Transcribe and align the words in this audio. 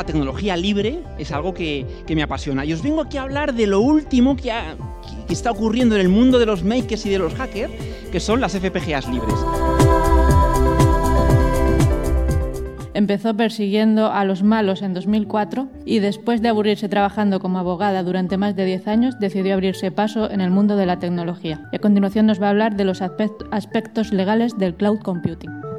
la 0.00 0.06
tecnología 0.06 0.56
libre 0.56 1.00
es 1.18 1.30
algo 1.30 1.52
que, 1.52 1.84
me 2.08 2.22
apasiona. 2.22 2.64
Y 2.64 2.72
os 2.72 2.82
vengo 2.82 3.02
aquí 3.02 3.18
a 3.18 3.22
hablar 3.22 3.52
de 3.52 3.66
lo 3.66 3.80
último 3.80 4.34
que, 4.34 4.50
que 5.26 5.32
está 5.32 5.50
ocurriendo 5.50 5.94
en 5.94 6.00
el 6.00 6.08
mundo 6.08 6.38
de 6.38 6.46
los 6.46 6.64
makers 6.64 7.04
y 7.04 7.10
de 7.10 7.18
los 7.18 7.34
hackers, 7.34 7.70
que 8.10 8.18
son 8.18 8.40
las 8.40 8.52
FPGAs 8.52 9.08
libres. 9.08 9.34
Empezó 12.94 13.36
persiguiendo 13.36 14.10
a 14.10 14.24
los 14.24 14.42
malos 14.42 14.80
en 14.80 14.94
2004 14.94 15.68
y 15.84 15.98
después 15.98 16.40
de 16.40 16.48
aburrirse 16.48 16.88
trabajando 16.88 17.38
como 17.38 17.58
abogada 17.58 18.02
durante 18.02 18.38
más 18.38 18.56
de 18.56 18.64
10 18.64 18.88
años, 18.88 19.18
decidió 19.20 19.52
abrirse 19.52 19.90
paso 19.90 20.30
en 20.30 20.40
el 20.40 20.50
mundo 20.50 20.76
de 20.76 20.86
la 20.86 20.98
tecnología. 20.98 21.68
Y 21.72 21.76
a 21.76 21.80
continuación 21.80 22.24
nos 22.24 22.40
va 22.40 22.46
a 22.46 22.50
hablar 22.50 22.74
de 22.74 22.84
los 22.84 23.02
aspectos 23.02 24.12
legales 24.12 24.56
del 24.56 24.74
cloud 24.74 25.00
computing. 25.00 25.69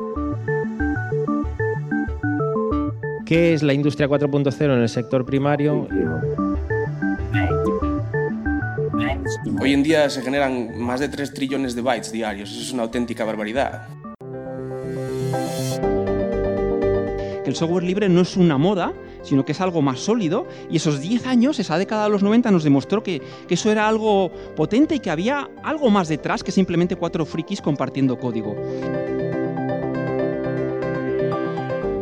¿Qué 3.32 3.54
es 3.54 3.64
la 3.64 3.74
industria 3.74 4.10
4.0 4.10 4.62
en 4.66 4.82
el 4.82 4.90
sector 4.90 5.26
primario? 5.26 5.88
Hoy 9.62 9.72
en 9.72 9.84
día 9.84 10.10
se 10.10 10.22
generan 10.22 10.78
más 10.78 11.00
de 11.00 11.08
3 11.08 11.34
trillones 11.34 11.74
de 11.74 11.82
bytes 11.82 12.12
diarios. 12.12 12.52
Eso 12.52 12.60
es 12.60 12.74
una 12.74 12.84
auténtica 12.84 13.24
barbaridad. 13.24 13.88
el 17.52 17.56
software 17.58 17.84
libre 17.84 18.08
no 18.08 18.22
es 18.22 18.38
una 18.38 18.58
moda, 18.58 18.94
sino 19.24 19.44
que 19.46 19.52
es 19.52 19.62
algo 19.62 19.82
más 19.82 20.00
sólido. 20.00 20.48
Y 20.70 20.78
esos 20.78 21.02
10 21.02 21.28
años, 21.28 21.60
esa 21.60 21.78
década 21.78 22.06
de 22.06 22.10
los 22.10 22.24
90, 22.24 22.50
nos 22.50 22.64
demostró 22.64 23.04
que, 23.04 23.22
que, 23.48 23.54
eso 23.54 23.72
era 23.72 23.88
algo 23.88 24.32
potente 24.56 24.96
y 24.96 25.00
que 25.00 25.10
había 25.10 25.50
algo 25.64 25.90
más 25.90 26.08
detrás 26.08 26.44
que 26.44 26.52
simplemente 26.52 26.96
cuatro 26.96 27.26
frikis 27.26 27.62
compartiendo 27.62 28.18
código. 28.18 28.56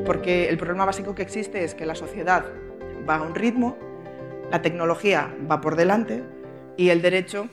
Porque 0.09 0.49
el 0.49 0.57
problema 0.57 0.85
básico 0.85 1.13
que 1.13 1.21
existe 1.21 1.63
es 1.63 1.75
que 1.75 1.85
la 1.85 1.93
sociedad 1.93 2.43
va 3.07 3.17
a 3.17 3.21
un 3.21 3.35
ritmo, 3.35 3.77
la 4.49 4.59
tecnología 4.59 5.31
va 5.49 5.61
por 5.61 5.75
delante 5.75 6.23
y 6.77 6.89
el 6.89 7.03
derecho 7.03 7.47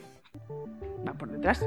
va 1.07 1.13
por 1.13 1.29
detrás. 1.29 1.59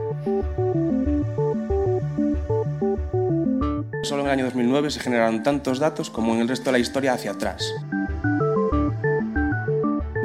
Solo 4.02 4.22
en 4.22 4.26
el 4.26 4.32
año 4.32 4.44
2009 4.46 4.90
se 4.90 4.98
generaron 4.98 5.44
tantos 5.44 5.78
datos 5.78 6.10
como 6.10 6.34
en 6.34 6.40
el 6.40 6.48
resto 6.48 6.64
de 6.64 6.72
la 6.72 6.78
historia 6.80 7.12
hacia 7.12 7.30
atrás. 7.30 7.72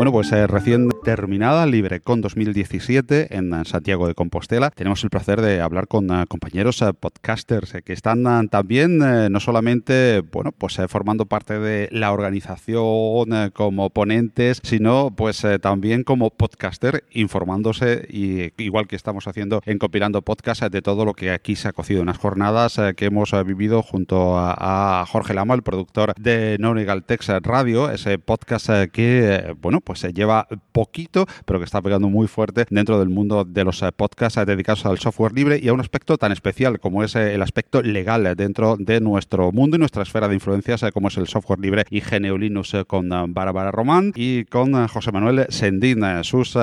Bueno, 0.06 0.18
pues 0.18 0.32
eh, 0.34 0.46
recién 0.46 0.88
terminada 1.04 1.66
LibreCon 1.66 2.22
2017 2.22 3.36
en 3.36 3.52
eh, 3.56 3.66
Santiago 3.66 4.08
de 4.08 4.14
Compostela, 4.14 4.70
tenemos 4.70 5.04
el 5.04 5.10
placer 5.10 5.42
de 5.42 5.62
hablar 5.62 5.88
con 5.88 6.12
eh, 6.12 6.26
compañeros 6.28 6.84
podcasters 7.00 7.74
que 7.84 7.94
están 7.94 8.48
también 8.50 9.00
no 9.00 9.40
solamente, 9.40 10.22
bueno, 10.32 10.52
pues 10.52 10.80
formando 10.90 11.26
parte 11.26 11.58
de 11.58 11.90
la 11.92 12.12
organización 12.12 13.50
como 13.54 13.90
ponentes, 13.90 14.60
sino 14.62 15.12
pues 15.16 15.44
también 15.62 16.04
como 16.04 16.30
podcaster 16.30 17.04
informándose 17.10 18.06
y 18.08 18.52
igual 18.64 18.88
que 18.88 18.96
estamos 18.96 19.28
haciendo 19.28 19.64
en 19.66 19.80
Compilando 19.80 20.22
Podcast 20.22 20.62
de 20.66 20.84
todo 20.84 21.06
lo 21.06 21.16
que 21.16 21.32
aquí 21.32 21.56
se 21.56 21.68
ha 21.68 21.74
cocido 21.74 22.02
en 22.02 22.08
las 22.08 22.20
jornadas 22.20 22.80
que 22.96 23.06
hemos 23.06 23.32
vivido 23.44 23.82
junto 23.82 24.38
a, 24.38 25.04
Jorge 25.08 25.34
Lama, 25.34 25.56
el 25.56 25.64
productor 25.64 26.14
de 26.20 26.58
No 26.60 26.76
Legal 26.76 27.04
Text 27.04 27.30
Radio, 27.42 27.90
ese 27.90 28.20
podcast 28.20 28.70
que, 28.92 29.56
bueno, 29.62 29.82
pues 29.82 29.95
se 29.96 30.14
lleva 30.14 30.48
poquito, 30.72 31.26
pero 31.46 31.60
que 31.60 31.66
está 31.66 31.82
pegando 31.82 32.10
muy 32.10 32.28
fuerte 32.28 32.66
dentro 32.70 33.00
del 33.00 33.10
mundo 33.10 33.46
de 33.46 33.64
los 33.64 33.82
eh, 33.82 33.92
podcasts 33.92 34.38
eh, 34.38 34.46
dedicados 34.46 34.86
al 34.86 34.98
software 35.00 35.34
libre 35.34 35.60
y 35.62 35.68
a 35.68 35.74
un 35.74 35.80
aspecto 35.80 36.18
tan 36.18 36.32
especial 36.32 36.80
como 36.80 37.04
es 37.04 37.16
eh, 37.16 37.34
el 37.34 37.42
aspecto 37.42 37.82
legal 37.82 38.36
dentro 38.36 38.78
de 38.78 39.00
nuestro 39.00 39.52
mundo 39.52 39.76
y 39.76 39.80
nuestra 39.80 40.04
esfera 40.04 40.28
de 40.28 40.36
influencias, 40.36 40.84
como 40.94 41.08
es 41.08 41.18
el 41.18 41.28
software 41.28 41.60
libre 41.60 41.86
y 41.90 42.02
GNU 42.02 42.38
Linux 42.38 42.76
con 42.88 43.10
Bárbara 43.34 43.72
Román 43.72 44.12
y 44.16 44.46
con 44.46 44.88
José 44.88 45.12
Manuel 45.12 45.46
Sendín, 45.50 46.02
sus 46.24 46.58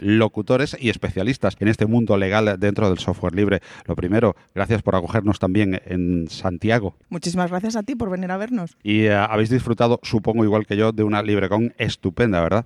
locutores 0.00 0.76
y 0.78 0.90
especialistas 0.90 1.56
en 1.60 1.68
este 1.68 1.86
mundo 1.86 2.16
legal 2.16 2.56
dentro 2.58 2.88
del 2.88 2.98
software 2.98 3.34
libre. 3.34 3.60
Lo 3.86 3.96
primero, 3.96 4.36
gracias 4.54 4.82
por 4.82 4.96
acogernos 4.96 5.38
también 5.38 5.80
en 5.86 6.28
Santiago. 6.28 6.96
Muchísimas 7.08 7.50
gracias 7.50 7.76
a 7.76 7.82
ti 7.82 7.94
por 7.94 8.10
venir 8.10 8.30
a 8.30 8.36
vernos. 8.36 8.76
Y 8.82 9.06
habéis 9.06 9.50
disfrutado, 9.50 10.00
supongo 10.02 10.44
igual 10.44 10.66
que 10.66 10.76
yo, 10.76 10.92
de 10.92 11.02
una 11.02 11.22
LibreCon 11.22 11.74
estupenda, 11.78 12.40
¿verdad? 12.40 12.65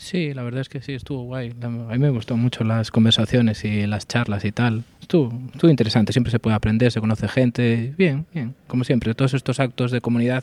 Sí, 0.00 0.32
la 0.32 0.42
verdad 0.42 0.62
es 0.62 0.70
que 0.70 0.80
sí, 0.80 0.94
estuvo 0.94 1.24
guay. 1.24 1.54
A 1.62 1.68
mí 1.68 1.98
me 1.98 2.08
gustó 2.08 2.34
mucho 2.34 2.64
las 2.64 2.90
conversaciones 2.90 3.66
y 3.66 3.86
las 3.86 4.08
charlas 4.08 4.46
y 4.46 4.50
tal. 4.50 4.84
Estuvo, 4.98 5.30
estuvo 5.52 5.70
interesante, 5.70 6.14
siempre 6.14 6.30
se 6.30 6.38
puede 6.38 6.56
aprender, 6.56 6.90
se 6.90 7.00
conoce 7.00 7.28
gente. 7.28 7.92
Bien, 7.98 8.24
bien, 8.32 8.54
como 8.66 8.84
siempre. 8.84 9.14
Todos 9.14 9.34
estos 9.34 9.60
actos 9.60 9.90
de 9.90 10.00
comunidad 10.00 10.42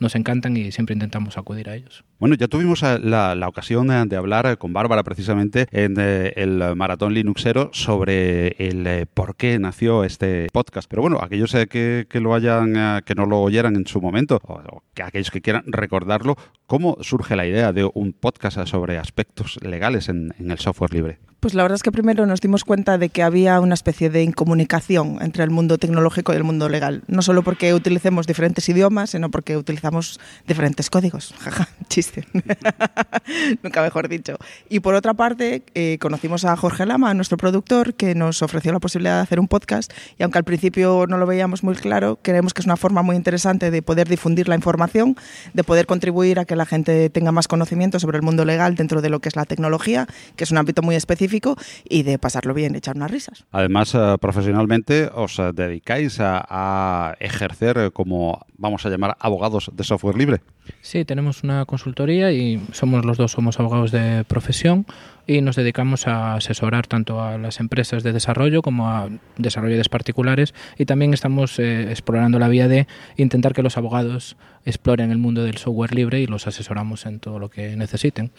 nos 0.00 0.14
encantan 0.14 0.56
y 0.56 0.72
siempre 0.72 0.94
intentamos 0.94 1.36
acudir 1.38 1.68
a 1.68 1.74
ellos. 1.74 2.04
Bueno, 2.18 2.36
ya 2.36 2.48
tuvimos 2.48 2.82
eh, 2.82 2.98
la, 3.02 3.34
la 3.34 3.48
ocasión 3.48 3.90
eh, 3.90 4.04
de 4.06 4.16
hablar 4.16 4.46
eh, 4.46 4.56
con 4.56 4.72
Bárbara 4.72 5.02
precisamente 5.02 5.66
en 5.70 5.98
el 5.98 6.74
Maratón 6.76 7.12
Linuxero 7.14 7.70
sobre 7.72 8.48
el 8.58 9.06
por 9.12 9.36
qué 9.36 9.58
nació 9.58 10.04
este 10.04 10.48
podcast. 10.52 10.88
Pero 10.88 11.02
bueno, 11.02 11.18
aquellos 11.20 11.54
que, 11.68 12.06
lo 12.14 12.34
hayan, 12.34 13.02
que 13.04 13.14
no 13.14 13.26
lo 13.26 13.40
oyeran 13.40 13.76
en 13.76 13.86
su 13.86 14.00
momento, 14.00 14.40
o, 14.46 14.82
que 14.94 15.02
aquellos 15.02 15.30
que 15.30 15.40
quieran 15.40 15.64
recordarlo, 15.66 16.36
¿cómo 16.66 16.96
surge 17.00 17.36
la 17.36 17.46
idea 17.46 17.72
de 17.72 17.88
un 17.92 18.12
podcast 18.12 18.66
sobre 18.66 18.93
aspectos 18.98 19.58
legales 19.62 20.08
en 20.08 20.34
el 20.38 20.58
software 20.58 20.92
libre? 20.92 21.18
Pues 21.44 21.52
la 21.52 21.62
verdad 21.62 21.74
es 21.74 21.82
que 21.82 21.92
primero 21.92 22.24
nos 22.24 22.40
dimos 22.40 22.64
cuenta 22.64 22.96
de 22.96 23.10
que 23.10 23.22
había 23.22 23.60
una 23.60 23.74
especie 23.74 24.08
de 24.08 24.22
incomunicación 24.22 25.18
entre 25.20 25.44
el 25.44 25.50
mundo 25.50 25.76
tecnológico 25.76 26.32
y 26.32 26.36
el 26.36 26.42
mundo 26.42 26.70
legal. 26.70 27.02
No 27.06 27.20
solo 27.20 27.42
porque 27.42 27.74
utilicemos 27.74 28.26
diferentes 28.26 28.66
idiomas, 28.70 29.10
sino 29.10 29.30
porque 29.30 29.58
utilizamos 29.58 30.18
diferentes 30.46 30.88
códigos. 30.88 31.34
Jaja, 31.38 31.68
chiste. 31.90 32.26
Nunca 33.62 33.82
mejor 33.82 34.08
dicho. 34.08 34.38
Y 34.70 34.80
por 34.80 34.94
otra 34.94 35.12
parte, 35.12 35.64
eh, 35.74 35.98
conocimos 36.00 36.46
a 36.46 36.56
Jorge 36.56 36.86
Lama, 36.86 37.12
nuestro 37.12 37.36
productor, 37.36 37.92
que 37.92 38.14
nos 38.14 38.40
ofreció 38.40 38.72
la 38.72 38.80
posibilidad 38.80 39.16
de 39.16 39.24
hacer 39.24 39.38
un 39.38 39.46
podcast. 39.46 39.92
Y 40.18 40.22
aunque 40.22 40.38
al 40.38 40.44
principio 40.44 41.04
no 41.06 41.18
lo 41.18 41.26
veíamos 41.26 41.62
muy 41.62 41.74
claro, 41.74 42.18
creemos 42.22 42.54
que 42.54 42.62
es 42.62 42.66
una 42.66 42.78
forma 42.78 43.02
muy 43.02 43.16
interesante 43.16 43.70
de 43.70 43.82
poder 43.82 44.08
difundir 44.08 44.48
la 44.48 44.54
información, 44.54 45.14
de 45.52 45.62
poder 45.62 45.84
contribuir 45.84 46.38
a 46.38 46.46
que 46.46 46.56
la 46.56 46.64
gente 46.64 47.10
tenga 47.10 47.32
más 47.32 47.48
conocimiento 47.48 48.00
sobre 48.00 48.16
el 48.16 48.22
mundo 48.22 48.46
legal 48.46 48.76
dentro 48.84 49.00
de 49.00 49.08
lo 49.08 49.20
que 49.20 49.30
es 49.30 49.36
la 49.36 49.46
tecnología, 49.46 50.06
que 50.36 50.44
es 50.44 50.50
un 50.50 50.58
ámbito 50.58 50.82
muy 50.82 50.94
específico 50.94 51.56
y 51.88 52.02
de 52.02 52.18
pasarlo 52.18 52.52
bien, 52.52 52.76
echar 52.76 52.96
unas 52.96 53.10
risas. 53.10 53.46
Además, 53.50 53.94
eh, 53.94 54.16
profesionalmente 54.20 55.08
os 55.14 55.38
eh, 55.38 55.52
dedicáis 55.54 56.18
a, 56.20 57.14
ejercer 57.18 57.78
eh, 57.78 57.90
como, 57.90 58.44
vamos 58.58 58.84
a 58.84 58.90
llamar, 58.90 59.16
abogados 59.20 59.70
de 59.72 59.84
software 59.84 60.16
libre. 60.16 60.40
Sí, 60.82 61.04
tenemos 61.04 61.42
una 61.42 61.64
consultoría 61.64 62.30
y 62.32 62.60
somos 62.72 63.04
los 63.04 63.16
dos 63.16 63.32
somos 63.32 63.58
abogados 63.58 63.90
de 63.90 64.24
profesión 64.24 64.86
y 65.26 65.40
nos 65.40 65.56
dedicamos 65.56 66.06
a 66.06 66.34
asesorar 66.34 66.86
tanto 66.86 67.22
a 67.22 67.38
las 67.38 67.60
empresas 67.60 68.02
de 68.02 68.12
desarrollo 68.12 68.62
como 68.62 68.88
a 68.90 69.08
desarrolladores 69.36 69.88
particulares 69.88 70.54
y 70.78 70.84
también 70.84 71.12
estamos 71.12 71.58
explorando 71.58 72.38
la 72.38 72.48
vía 72.48 72.68
de 72.68 72.86
intentar 73.16 73.52
que 73.52 73.62
los 73.62 73.76
abogados 73.76 74.36
exploren 74.64 75.10
el 75.10 75.18
mundo 75.18 75.44
del 75.44 75.58
software 75.58 75.94
libre 75.94 76.20
y 76.20 76.26
los 76.26 76.46
asesoramos 76.46 77.04
en 77.06 77.20
todo 77.20 77.38
lo 77.38 77.50
que 77.50 77.76
necesiten. 77.76 78.32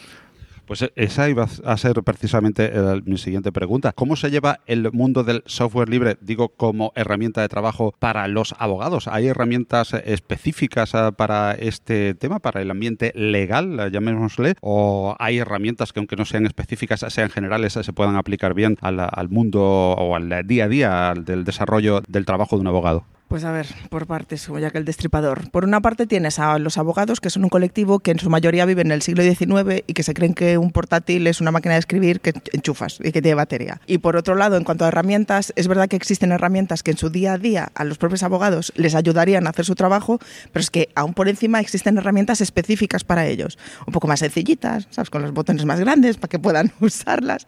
Pues 0.65 0.81
e, 0.81 0.91
esa 0.95 1.29
iba 1.29 1.47
a 1.63 1.77
ser 1.77 2.01
precisamente 2.03 2.71
mi 3.05 3.17
siguiente 3.17 3.51
pregunta. 3.51 3.93
¿Cómo 3.93 4.15
se 4.15 4.31
lleva 4.31 4.59
el 4.65 4.91
mundo 4.91 5.23
del 5.23 5.43
software 5.45 5.89
libre, 5.89 6.17
digo, 6.21 6.49
como 6.49 6.91
herramienta 6.95 7.41
de 7.41 7.49
trabajo 7.49 7.93
para 7.99 8.27
los 8.27 8.55
abogados? 8.57 9.07
¿Hay 9.07 9.27
herramientas 9.27 9.93
específicas 9.93 10.93
eh, 10.93 11.11
para 11.15 11.53
este 11.53 12.15
tema, 12.15 12.39
para 12.39 12.61
el 12.61 12.71
ambiente 12.71 13.11
legal, 13.15 13.79
eh, 13.79 13.91
llamémosle? 13.91 14.55
¿O 14.61 15.15
hay 15.19 15.37
herramientas 15.37 15.93
que, 15.93 15.99
aunque 15.99 16.15
no 16.15 16.25
sean 16.25 16.45
específicas, 16.45 17.05
sean 17.09 17.29
generales, 17.29 17.73
se 17.73 17.93
puedan 17.93 18.15
aplicar 18.15 18.53
bien 18.53 18.77
al, 18.81 18.99
al 18.99 19.29
mundo 19.29 19.61
o 19.61 20.15
al 20.15 20.45
día 20.47 20.65
a 20.65 20.67
día 20.67 21.13
del 21.15 21.43
desarrollo 21.43 22.01
del 22.07 22.25
trabajo 22.25 22.55
de 22.55 22.61
un 22.61 22.67
abogado? 22.67 23.05
Pues 23.27 23.43
a 23.43 23.51
ver, 23.51 23.67
por 23.89 24.05
partes, 24.05 24.47
ya 24.61 24.69
que 24.69 24.77
el 24.77 24.85
destripador. 24.85 25.49
Por 25.49 25.63
una 25.63 25.81
parte 25.81 26.05
tienes 26.05 26.37
a 26.37 26.59
los 26.59 26.77
abogados, 26.77 27.19
que 27.19 27.31
son 27.31 27.43
un 27.43 27.49
colectivo 27.49 27.97
que 27.97 28.11
en 28.11 28.19
su 28.19 28.29
mayoría 28.29 28.65
vive 28.65 28.83
en 28.83 28.91
el 28.91 29.01
siglo 29.01 29.23
XIX 29.23 29.83
y 29.87 29.93
que 29.93 30.03
se 30.03 30.13
creen 30.13 30.35
que 30.35 30.59
un 30.59 30.71
portátil 30.71 31.25
es 31.25 31.41
una 31.41 31.51
máquina 31.51 31.73
de 31.73 31.79
escribir 31.79 32.21
que 32.21 32.33
enchufas 32.53 32.99
y 32.99 33.11
que 33.11 33.23
tiene 33.23 33.33
batería. 33.33 33.81
Y 33.87 33.97
por 33.97 34.15
otro 34.15 34.35
lado, 34.35 34.57
en 34.57 34.63
cuanto 34.63 34.85
a 34.85 34.89
herramientas, 34.89 35.53
es 35.55 35.67
verdad 35.67 35.87
que 35.89 35.95
existen 35.95 36.31
herramientas 36.31 36.83
que 36.83 36.91
en 36.91 36.97
su 36.97 37.09
día 37.09 37.33
a 37.33 37.37
día 37.39 37.71
a 37.73 37.83
los 37.83 37.97
propios 37.97 38.21
abogados 38.21 38.71
les 38.75 38.93
ayudarían 38.93 39.47
a 39.47 39.49
hacer 39.49 39.65
su 39.65 39.73
trabajo, 39.73 40.19
pero 40.51 40.61
es 40.61 40.69
que 40.69 40.89
aún 40.93 41.15
por 41.15 41.27
encima 41.27 41.59
existen 41.59 41.97
herramientas 41.97 42.41
específicas 42.41 43.03
para 43.03 43.25
ellos. 43.25 43.57
Un 43.87 43.91
poco 43.91 44.07
más 44.07 44.19
sencillitas, 44.19 44.87
¿sabes? 44.91 45.09
Con 45.09 45.23
los 45.23 45.33
botones 45.33 45.65
más 45.65 45.79
grandes 45.79 46.17
para 46.17 46.29
que 46.29 46.37
puedan 46.37 46.71
usarlas. 46.79 47.47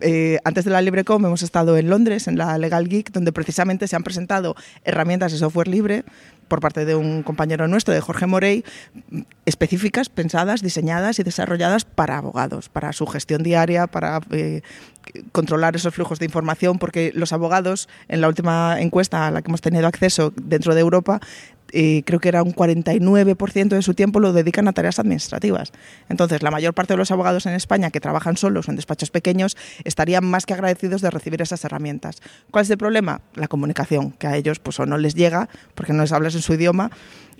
Eh, 0.00 0.38
antes 0.44 0.64
de 0.64 0.70
la 0.70 0.82
LibreCom 0.82 1.24
hemos 1.24 1.42
estado 1.42 1.78
en 1.78 1.88
Londres, 1.88 2.28
en 2.28 2.36
la 2.36 2.58
Legal 2.58 2.86
Geek, 2.88 3.12
donde 3.12 3.32
precisamente 3.32 3.88
se 3.88 3.96
han 3.96 4.02
presentado 4.02 4.54
herramientas 4.84 5.32
de 5.32 5.38
software 5.38 5.68
libre 5.68 6.04
por 6.48 6.60
parte 6.60 6.84
de 6.84 6.94
un 6.94 7.22
compañero 7.22 7.66
nuestro, 7.66 7.94
de 7.94 8.00
Jorge 8.00 8.26
Morey, 8.26 8.64
específicas, 9.46 10.08
pensadas, 10.08 10.62
diseñadas 10.62 11.18
y 11.18 11.22
desarrolladas 11.22 11.84
para 11.84 12.18
abogados, 12.18 12.68
para 12.68 12.92
su 12.92 13.06
gestión 13.06 13.42
diaria, 13.42 13.86
para 13.86 14.20
eh, 14.30 14.60
controlar 15.32 15.76
esos 15.76 15.94
flujos 15.94 16.18
de 16.18 16.26
información, 16.26 16.78
porque 16.78 17.10
los 17.14 17.32
abogados, 17.32 17.88
en 18.08 18.20
la 18.20 18.28
última 18.28 18.76
encuesta 18.80 19.26
a 19.26 19.30
la 19.30 19.42
que 19.42 19.48
hemos 19.48 19.60
tenido 19.60 19.86
acceso 19.86 20.32
dentro 20.36 20.74
de 20.74 20.82
Europa, 20.82 21.20
eh, 21.72 22.02
creo 22.04 22.20
que 22.20 22.28
era 22.28 22.42
un 22.42 22.54
49% 22.54 23.68
de 23.68 23.82
su 23.82 23.94
tiempo 23.94 24.20
lo 24.20 24.32
dedican 24.32 24.68
a 24.68 24.72
tareas 24.72 24.98
administrativas. 24.98 25.72
Entonces, 26.08 26.42
la 26.42 26.50
mayor 26.50 26.74
parte 26.74 26.92
de 26.92 26.98
los 26.98 27.10
abogados 27.10 27.46
en 27.46 27.54
España 27.54 27.90
que 27.90 28.00
trabajan 28.00 28.36
solos 28.36 28.68
en 28.68 28.76
despachos 28.76 29.10
pequeños 29.10 29.56
estarían 29.84 30.24
más 30.24 30.46
que 30.46 30.54
agradecidos 30.54 31.00
de 31.00 31.10
recibir 31.10 31.42
esas 31.42 31.64
herramientas. 31.64 32.20
¿Cuál 32.50 32.64
es 32.64 32.70
el 32.70 32.78
problema? 32.78 33.20
La 33.34 33.48
comunicación, 33.48 34.12
que 34.12 34.26
a 34.26 34.36
ellos 34.36 34.58
pues 34.58 34.78
o 34.80 34.86
no 34.86 34.98
les 34.98 35.14
llega 35.14 35.48
porque 35.74 35.92
no 35.92 36.02
les 36.02 36.12
hablas 36.12 36.34
en 36.34 36.42
su 36.42 36.54
idioma 36.54 36.90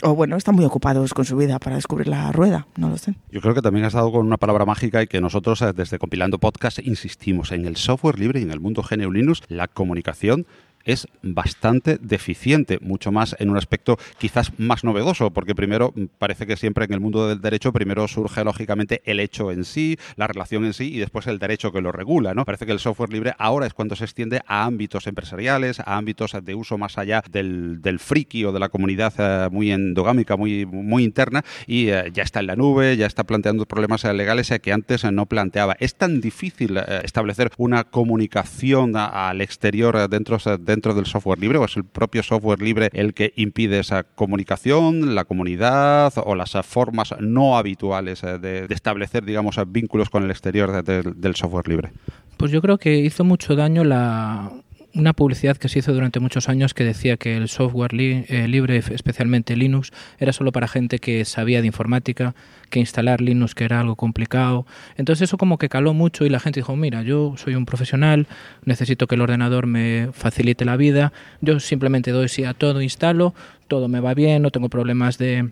o 0.03 0.15
bueno, 0.15 0.37
están 0.37 0.55
muy 0.55 0.65
ocupados 0.65 1.15
con 1.15 1.25
su 1.25 1.37
vida 1.37 1.59
para 1.59 1.77
descubrir 1.77 2.09
la 2.09 2.31
rueda, 2.33 2.67
no 2.77 2.91
lo 2.91 2.99
sé. 2.99 3.15
Yo 3.31 3.41
creo 3.41 3.55
que 3.55 3.63
también 3.63 3.87
has 3.87 3.95
dado 3.95 4.13
con 4.13 4.27
una 4.27 4.37
palabra 4.37 4.65
mágica 4.65 5.03
y 5.03 5.07
que 5.07 5.21
nosotros 5.21 5.63
eh, 5.63 5.73
desde 5.75 5.99
Compilando 5.99 6.39
Podcast 6.39 6.79
insistimos 6.81 7.53
en 7.53 7.65
el 7.67 7.77
software 7.77 8.19
libre 8.19 8.41
y 8.41 8.43
en 8.43 8.51
el 8.51 8.61
mundo 8.61 8.83
GNU 8.83 9.11
Linux, 9.11 9.43
la 9.49 9.69
comunicación 9.69 10.47
es 10.87 11.07
bastante 11.23 11.99
deficiente, 12.01 12.79
mucho 12.81 13.13
más 13.13 13.37
en 13.39 13.51
un 13.51 13.59
aspecto 13.59 13.99
quizás 14.19 14.59
más 14.59 14.85
novedoso, 14.85 15.31
porque 15.31 15.55
primero 15.55 15.93
mm, 15.95 16.05
parece 16.19 16.47
que 16.47 16.57
siempre 16.57 16.87
en 16.87 16.95
el 16.95 17.01
mundo 17.01 17.29
del 17.29 17.41
derecho 17.41 17.73
primero 17.73 18.09
surge 18.09 18.45
lógicamente 18.45 19.03
el 19.05 19.21
hecho 19.21 19.53
en 19.53 19.65
sí, 19.65 19.99
la 20.17 20.27
relación 20.27 20.65
en 20.65 20.73
sí 20.73 20.95
y 20.95 20.99
después 20.99 21.27
el 21.27 21.39
derecho 21.39 21.73
que 21.73 21.81
lo 21.81 21.93
regula, 21.93 22.33
¿no? 22.33 22.45
Parece 22.45 22.65
que 22.65 22.73
el 22.73 22.79
software 22.79 23.13
libre 23.13 23.35
ahora 23.39 23.67
es 23.67 23.75
cuando 23.75 23.97
se 23.97 24.05
extiende 24.05 24.41
a 24.47 24.65
ámbitos 24.65 25.07
empresariales, 25.07 25.81
a 25.81 25.97
ámbitos 25.97 26.37
de 26.43 26.55
uso 26.55 26.79
más 26.79 26.99
allá 26.99 27.23
del, 27.31 27.83
del 27.83 27.99
friki 27.99 28.45
o 28.45 28.53
de 28.53 28.61
la 28.61 28.69
comunidad 28.69 29.13
eh, 29.19 29.49
muy 29.51 29.73
endogámica, 29.73 30.37
muy, 30.37 30.65
muy 30.67 31.05
interna 31.05 31.45
y 31.67 31.89
eh, 31.89 32.11
ya 32.13 32.23
está 32.23 32.41
en 32.41 32.47
la 32.47 32.57
nube, 32.57 32.97
ya 32.97 33.07
está 33.07 33.25
planteando 33.25 33.67
problemas 33.67 34.05
eh, 34.05 34.13
legales 34.15 34.53
que 34.63 34.73
antes 34.73 35.05
no 35.05 35.27
planteaba. 35.27 35.77
Es 35.81 35.97
tan 35.97 36.21
difícil 36.21 36.79
establecer 37.03 37.51
una 37.57 37.85
comunicación 37.85 38.97
al 38.97 39.41
exterior 39.41 40.09
dentro 40.09 40.39
de 40.39 40.76
dentro 40.77 40.93
del 40.93 41.07
software 41.07 41.39
libre 41.39 41.57
o 41.57 41.65
es 41.65 41.77
el 41.77 41.85
propio 41.85 42.23
software 42.23 42.61
libre 42.61 42.91
el 42.93 43.15
que 43.15 43.33
impide 43.37 43.79
esa 43.79 44.03
comunicación, 44.03 45.15
la 45.15 45.25
comunidad 45.25 46.13
o 46.19 46.35
las 46.35 46.53
formas 46.67 47.15
no 47.19 47.57
habituales 47.57 48.23
eh, 48.23 48.39
de, 48.39 48.67
establecer, 48.69 49.25
digamos, 49.25 49.59
vínculos 49.69 50.11
con 50.11 50.23
el 50.23 50.31
exterior 50.31 50.85
del 50.85 51.35
software 51.35 51.67
libre? 51.67 51.93
Pues 52.37 52.53
yo 52.53 52.61
creo 52.61 52.77
que 52.77 52.99
hizo 52.99 53.25
mucho 53.25 53.57
daño 53.57 53.85
la, 53.85 54.53
una 54.97 55.13
publicidad 55.13 55.57
que 55.59 55.69
se 55.69 55.79
hizo 55.79 55.93
durante 55.93 56.21
muchos 56.21 56.49
años 56.49 56.73
que 56.73 56.83
decía 56.83 57.17
que 57.17 57.37
el 57.37 57.49
software 57.49 57.93
eh, 57.95 58.49
libre, 58.49 58.79
especialmente 58.79 59.55
Linux, 59.55 59.93
era 60.19 60.33
solo 60.33 60.53
para 60.53 60.69
gente 60.69 60.99
que 60.99 61.25
sabía 61.25 61.61
de 61.61 61.67
informática, 61.67 62.35
que 62.71 62.81
instalar 62.81 63.21
Linux 63.21 63.55
que 63.55 63.65
era 63.65 63.81
algo 63.81 63.97
complicado. 63.97 64.67
Entonces 64.97 65.29
eso 65.29 65.37
como 65.37 65.59
que 65.59 65.69
caló 65.69 65.93
mucho 65.93 66.25
y 66.25 66.31
la 66.31 66.41
gente 66.41 66.61
dijo, 66.61 66.75
mira, 66.77 67.03
yo 67.03 67.35
soy 67.37 67.55
un 67.55 67.67
profesional, 67.67 68.27
necesito 68.65 69.07
que 69.07 69.17
el 69.17 69.21
ordenador 69.21 69.67
me 69.67 70.09
facilite 70.13 70.65
la 70.65 70.77
vida, 70.77 71.13
yo 71.43 71.61
simplemente 71.61 72.11
doy 72.11 72.29
sí 72.29 72.45
a 72.45 72.55
todo, 72.55 72.81
instalo, 72.81 73.35
todo 73.69 73.89
me 73.89 74.01
va 74.01 74.15
bien, 74.15 74.43
no 74.43 74.51
tengo 74.51 74.71
problemas 74.71 75.19
de 75.19 75.51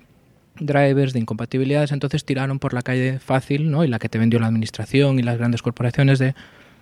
drivers, 0.59 1.13
de 1.13 1.19
incompatibilidades, 1.19 1.93
entonces 1.93 2.25
tiraron 2.25 2.59
por 2.59 2.73
la 2.73 2.83
calle 2.83 3.19
fácil, 3.19 3.71
¿no? 3.71 3.85
Y 3.85 3.89
la 3.89 3.99
que 3.99 4.09
te 4.09 4.19
vendió 4.19 4.39
la 4.39 4.47
administración 4.47 5.19
y 5.19 5.23
las 5.23 5.37
grandes 5.37 5.63
corporaciones 5.63 6.19
de 6.19 6.35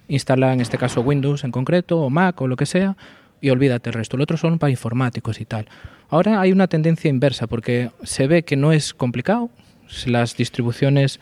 instala 0.08 0.52
en 0.52 0.60
este 0.60 0.78
caso 0.78 1.00
Windows 1.00 1.44
en 1.44 1.50
concreto 1.50 2.00
o 2.00 2.10
Mac 2.10 2.40
o 2.40 2.46
lo 2.46 2.56
que 2.56 2.66
sea 2.66 2.96
y 3.40 3.50
olvídate 3.50 3.90
el 3.90 3.94
resto. 3.94 4.16
Lo 4.16 4.22
otro 4.22 4.37
son 4.37 4.58
para 4.58 4.70
informáticos 4.70 5.40
y 5.40 5.44
tal. 5.44 5.66
Ahora 6.08 6.40
hay 6.40 6.52
una 6.52 6.69
tendencia 6.69 7.08
inversa 7.08 7.46
porque 7.46 7.90
se 8.02 8.26
ve 8.26 8.44
que 8.44 8.56
no 8.56 8.72
es 8.72 8.94
complicado. 8.94 9.50
Las 10.06 10.37
distribuciones, 10.37 11.20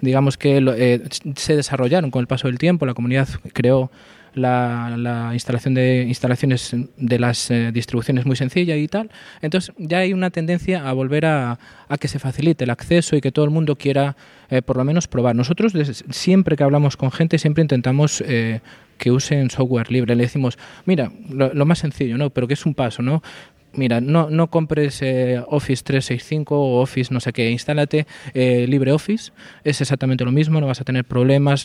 digamos 0.00 0.36
que 0.36 0.58
eh, 0.76 1.02
se 1.36 1.56
desarrollaron 1.56 2.10
con 2.10 2.20
el 2.20 2.26
paso 2.26 2.46
del 2.48 2.58
tiempo. 2.58 2.86
La 2.86 2.94
comunidad 2.94 3.28
creó 3.52 3.90
la, 4.34 5.30
instalación 5.32 5.74
de 5.74 6.04
instalaciones 6.08 6.74
de 6.96 7.18
las 7.18 7.50
eh, 7.50 7.70
distribuciones 7.72 8.26
muy 8.26 8.36
sencilla 8.36 8.76
y 8.76 8.88
tal. 8.88 9.10
Entonces 9.40 9.74
ya 9.78 9.98
hay 9.98 10.12
una 10.12 10.30
tendencia 10.30 10.88
a 10.88 10.92
volver 10.92 11.26
a, 11.26 11.58
que 12.00 12.08
se 12.08 12.18
facilite 12.18 12.64
el 12.64 12.70
acceso 12.70 13.16
y 13.16 13.20
que 13.20 13.32
todo 13.32 13.44
el 13.44 13.50
mundo 13.50 13.76
quiera 13.76 14.16
eh, 14.50 14.62
por 14.62 14.76
lo 14.76 14.84
menos 14.84 15.08
probar. 15.08 15.36
Nosotros 15.36 15.72
siempre 16.10 16.56
que 16.56 16.64
hablamos 16.64 16.96
con 16.96 17.12
gente 17.12 17.38
siempre 17.38 17.62
intentamos 17.62 18.22
eh, 18.26 18.60
que 18.98 19.10
usen 19.10 19.50
software 19.50 19.90
libre. 19.90 20.14
Le 20.16 20.24
decimos, 20.24 20.58
mira, 20.86 21.12
lo, 21.28 21.66
más 21.66 21.80
sencillo, 21.80 22.16
¿no? 22.16 22.30
Pero 22.30 22.48
que 22.48 22.54
es 22.54 22.66
un 22.66 22.74
paso, 22.74 23.02
¿no? 23.02 23.22
mira, 23.74 24.02
no, 24.02 24.28
no 24.28 24.50
compres 24.50 25.02
Office 25.46 25.82
365 25.82 26.54
o 26.54 26.82
Office 26.82 27.12
no 27.12 27.20
sé 27.20 27.32
qué, 27.32 27.50
instálate 27.50 28.06
LibreOffice, 28.34 29.32
es 29.64 29.80
exactamente 29.80 30.26
lo 30.26 30.30
mismo, 30.30 30.60
no 30.60 30.66
vas 30.66 30.82
a 30.82 30.84
tener 30.84 31.06
problemas, 31.06 31.64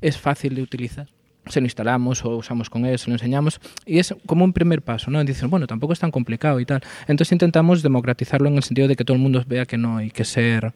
es 0.00 0.18
fácil 0.18 0.56
de 0.56 0.62
utilizar 0.62 1.06
se 1.46 1.60
lo 1.60 1.66
instalamos 1.66 2.24
o 2.24 2.36
usamos 2.36 2.70
con 2.70 2.84
él, 2.84 2.98
se 2.98 3.08
lo 3.08 3.14
enseñamos 3.14 3.60
y 3.86 3.98
es 3.98 4.14
como 4.26 4.44
un 4.44 4.52
primer 4.52 4.82
paso, 4.82 5.10
¿no? 5.10 5.22
Dicen, 5.24 5.50
bueno, 5.50 5.66
tampoco 5.66 5.92
es 5.92 5.98
tan 5.98 6.10
complicado 6.10 6.60
y 6.60 6.66
tal. 6.66 6.82
Entonces 7.08 7.32
intentamos 7.32 7.82
democratizarlo 7.82 8.48
en 8.48 8.56
el 8.56 8.62
sentido 8.62 8.88
de 8.88 8.96
que 8.96 9.04
todo 9.04 9.16
el 9.16 9.22
mundo 9.22 9.42
vea 9.46 9.66
que 9.66 9.76
no 9.76 9.96
hay 9.96 10.10
que 10.10 10.24
ser 10.24 10.72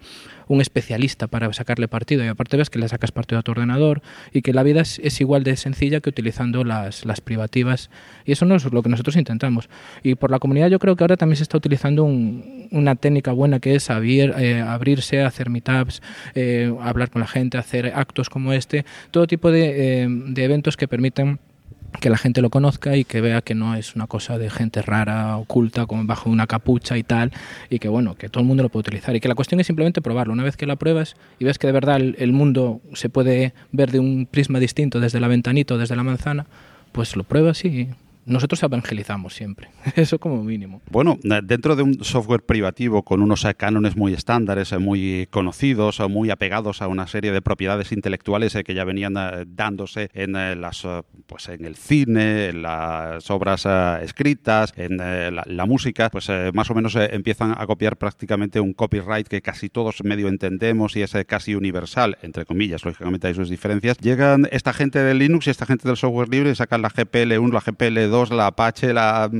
un 0.48 0.60
especialista 0.60 1.26
para 1.26 1.52
sacarle 1.52 1.88
partido 1.88 2.24
y 2.24 2.28
aparte 2.28 2.56
ves 2.56 2.70
que 2.70 2.78
le 2.78 2.88
sacas 2.88 3.12
partido 3.12 3.38
a 3.38 3.42
tu 3.42 3.52
ordenador 3.52 4.02
y 4.32 4.42
que 4.42 4.52
la 4.52 4.62
vida 4.62 4.82
es, 4.82 5.20
igual 5.20 5.44
de 5.44 5.56
sencilla 5.56 6.00
que 6.00 6.10
utilizando 6.10 6.64
las, 6.64 7.04
las, 7.04 7.20
privativas. 7.20 7.90
Y 8.24 8.32
eso 8.32 8.44
no 8.44 8.56
es 8.56 8.64
lo 8.64 8.82
que 8.82 8.88
nosotros 8.88 9.16
intentamos. 9.16 9.68
Y 10.02 10.14
por 10.14 10.30
la 10.30 10.38
comunidad 10.38 10.68
yo 10.68 10.78
creo 10.78 10.96
que 10.96 11.04
ahora 11.04 11.16
también 11.16 11.36
se 11.36 11.44
está 11.44 11.56
utilizando 11.56 12.04
una 12.04 12.96
técnica 12.96 13.32
buena 13.32 13.60
que 13.60 13.74
es 13.74 13.90
abrir, 13.90 14.34
eh, 14.38 14.60
abrirse, 14.60 15.22
hacer 15.22 15.50
meetups, 15.50 16.02
eh, 16.34 16.74
hablar 16.80 17.10
con 17.10 17.20
la 17.20 17.26
gente, 17.26 17.58
hacer 17.58 17.92
actos 17.94 18.28
como 18.28 18.52
este, 18.52 18.84
todo 19.10 19.26
tipo 19.26 19.50
de, 19.50 20.02
eh, 20.02 20.08
de 20.08 20.44
eventos 20.44 20.76
que 20.76 20.88
permiten 20.88 21.38
que 22.00 22.10
la 22.10 22.18
gente 22.18 22.42
lo 22.42 22.50
conozca 22.50 22.96
y 22.96 23.04
que 23.04 23.20
vea 23.20 23.40
que 23.40 23.54
no 23.54 23.74
es 23.74 23.94
una 23.94 24.06
cosa 24.06 24.38
de 24.38 24.50
gente 24.50 24.82
rara, 24.82 25.36
oculta, 25.36 25.86
como 25.86 26.04
bajo 26.04 26.30
una 26.30 26.46
capucha 26.46 26.96
y 26.96 27.02
tal, 27.02 27.32
y 27.70 27.78
que 27.78 27.88
bueno, 27.88 28.14
que 28.16 28.28
todo 28.28 28.40
el 28.40 28.46
mundo 28.46 28.62
lo 28.62 28.68
puede 28.68 28.82
utilizar 28.82 29.14
y 29.16 29.20
que 29.20 29.28
la 29.28 29.34
cuestión 29.34 29.60
es 29.60 29.66
simplemente 29.66 30.02
probarlo. 30.02 30.32
Una 30.32 30.42
vez 30.42 30.56
que 30.56 30.66
la 30.66 30.76
pruebas 30.76 31.16
y 31.38 31.44
ves 31.44 31.58
que 31.58 31.66
de 31.66 31.72
verdad 31.72 32.00
el, 32.00 32.32
mundo 32.32 32.80
se 32.94 33.08
puede 33.08 33.54
ver 33.72 33.90
de 33.90 34.00
un 34.00 34.26
prisma 34.30 34.58
distinto 34.58 35.00
desde 35.00 35.20
la 35.20 35.28
ventanita 35.28 35.74
o 35.74 35.78
desde 35.78 35.96
la 35.96 36.02
manzana, 36.02 36.46
pues 36.92 37.16
lo 37.16 37.24
pruebas 37.24 37.64
y 37.64 37.88
nosotros 38.26 38.62
evangelizamos 38.62 39.34
siempre, 39.34 39.68
eso 39.96 40.18
como 40.18 40.42
mínimo. 40.42 40.80
Bueno, 40.90 41.18
eh, 41.22 41.40
dentro 41.42 41.76
de 41.76 41.82
un 41.82 42.02
software 42.04 42.42
privativo 42.42 43.02
con 43.02 43.22
unos 43.22 43.44
eh, 43.44 43.54
cánones 43.54 43.96
muy 43.96 44.14
estándares, 44.14 44.72
eh, 44.72 44.78
muy 44.78 45.28
conocidos, 45.30 46.00
muy 46.08 46.30
apegados 46.30 46.82
a 46.82 46.88
una 46.88 47.06
serie 47.06 47.32
de 47.32 47.42
propiedades 47.42 47.92
intelectuales 47.92 48.56
que 48.64 48.74
ya 48.74 48.84
venían 48.84 49.14
dándose 49.48 50.10
en 50.12 50.32
las, 50.60 50.86
pues 51.26 51.48
en 51.48 51.64
el 51.64 51.76
cine, 51.76 52.46
en 52.46 52.62
las 52.62 53.30
obras 53.30 53.66
escritas, 54.02 54.72
en 54.76 54.96
la, 54.98 55.66
música, 55.66 56.10
pues 56.10 56.30
más 56.52 56.70
o 56.70 56.74
menos 56.74 56.94
empiezan 56.96 57.54
a 57.56 57.66
copiar 57.66 57.96
prácticamente 57.96 58.60
un 58.60 58.74
copyright 58.74 59.26
que 59.26 59.40
casi 59.40 59.70
todos 59.70 60.04
medio 60.04 60.28
entendemos 60.28 60.96
y 60.96 61.02
es 61.02 61.16
casi 61.26 61.54
universal, 61.54 62.18
entre 62.22 62.44
comillas, 62.44 62.84
lógicamente 62.84 63.28
hay 63.28 63.34
sus 63.34 63.48
diferencias. 63.48 63.96
Llegan 63.98 64.46
esta 64.50 64.72
gente 64.72 64.98
de 64.98 65.14
Linux 65.14 65.46
y 65.46 65.50
esta 65.50 65.66
gente 65.66 65.88
del 65.88 65.96
software 65.96 66.28
libre 66.28 66.50
y 66.50 66.54
sacan 66.54 66.82
la 66.82 66.90
GPL1, 66.90 67.52
la 67.52 67.60
GPL2 67.60 68.13
la 68.30 68.46
Apache, 68.46 68.92
la... 68.92 69.30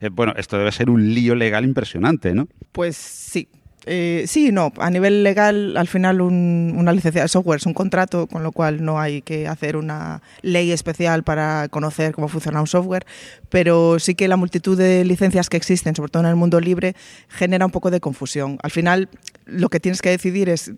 Eh, 0.00 0.08
bueno, 0.10 0.32
esto 0.36 0.58
debe 0.58 0.72
ser 0.72 0.90
un 0.90 1.14
lío 1.14 1.34
legal 1.34 1.64
impresionante, 1.64 2.34
¿no? 2.34 2.48
Pues 2.72 2.96
sí, 2.96 3.48
eh, 3.86 4.24
sí, 4.26 4.50
no. 4.50 4.72
A 4.78 4.90
nivel 4.90 5.22
legal, 5.22 5.76
al 5.76 5.88
final 5.88 6.20
una 6.20 6.92
licencia 6.92 7.22
de 7.22 7.28
software 7.28 7.58
es 7.58 7.66
un 7.66 7.74
contrato, 7.74 8.26
con 8.26 8.42
lo 8.42 8.52
cual 8.52 8.82
no 8.84 8.98
hay 8.98 9.20
que 9.22 9.46
hacer 9.46 9.76
una 9.76 10.22
ley 10.42 10.72
especial 10.72 11.22
para 11.22 11.68
conocer 11.68 12.14
cómo 12.14 12.28
funciona 12.28 12.60
un 12.60 12.66
software, 12.66 13.04
pero 13.50 13.98
sí 13.98 14.14
que 14.14 14.28
la 14.28 14.36
multitud 14.36 14.78
de 14.78 15.04
licencias 15.04 15.50
que 15.50 15.56
existen, 15.56 15.94
sobre 15.94 16.10
todo 16.10 16.22
en 16.22 16.30
el 16.30 16.36
mundo 16.36 16.60
libre, 16.60 16.94
genera 17.28 17.66
un 17.66 17.72
poco 17.72 17.90
de 17.90 18.00
confusión. 18.00 18.58
Al 18.62 18.70
final, 18.70 19.08
lo 19.46 19.68
que 19.68 19.80
tienes 19.80 20.02
que 20.02 20.10
decidir 20.10 20.48
es 20.48 20.72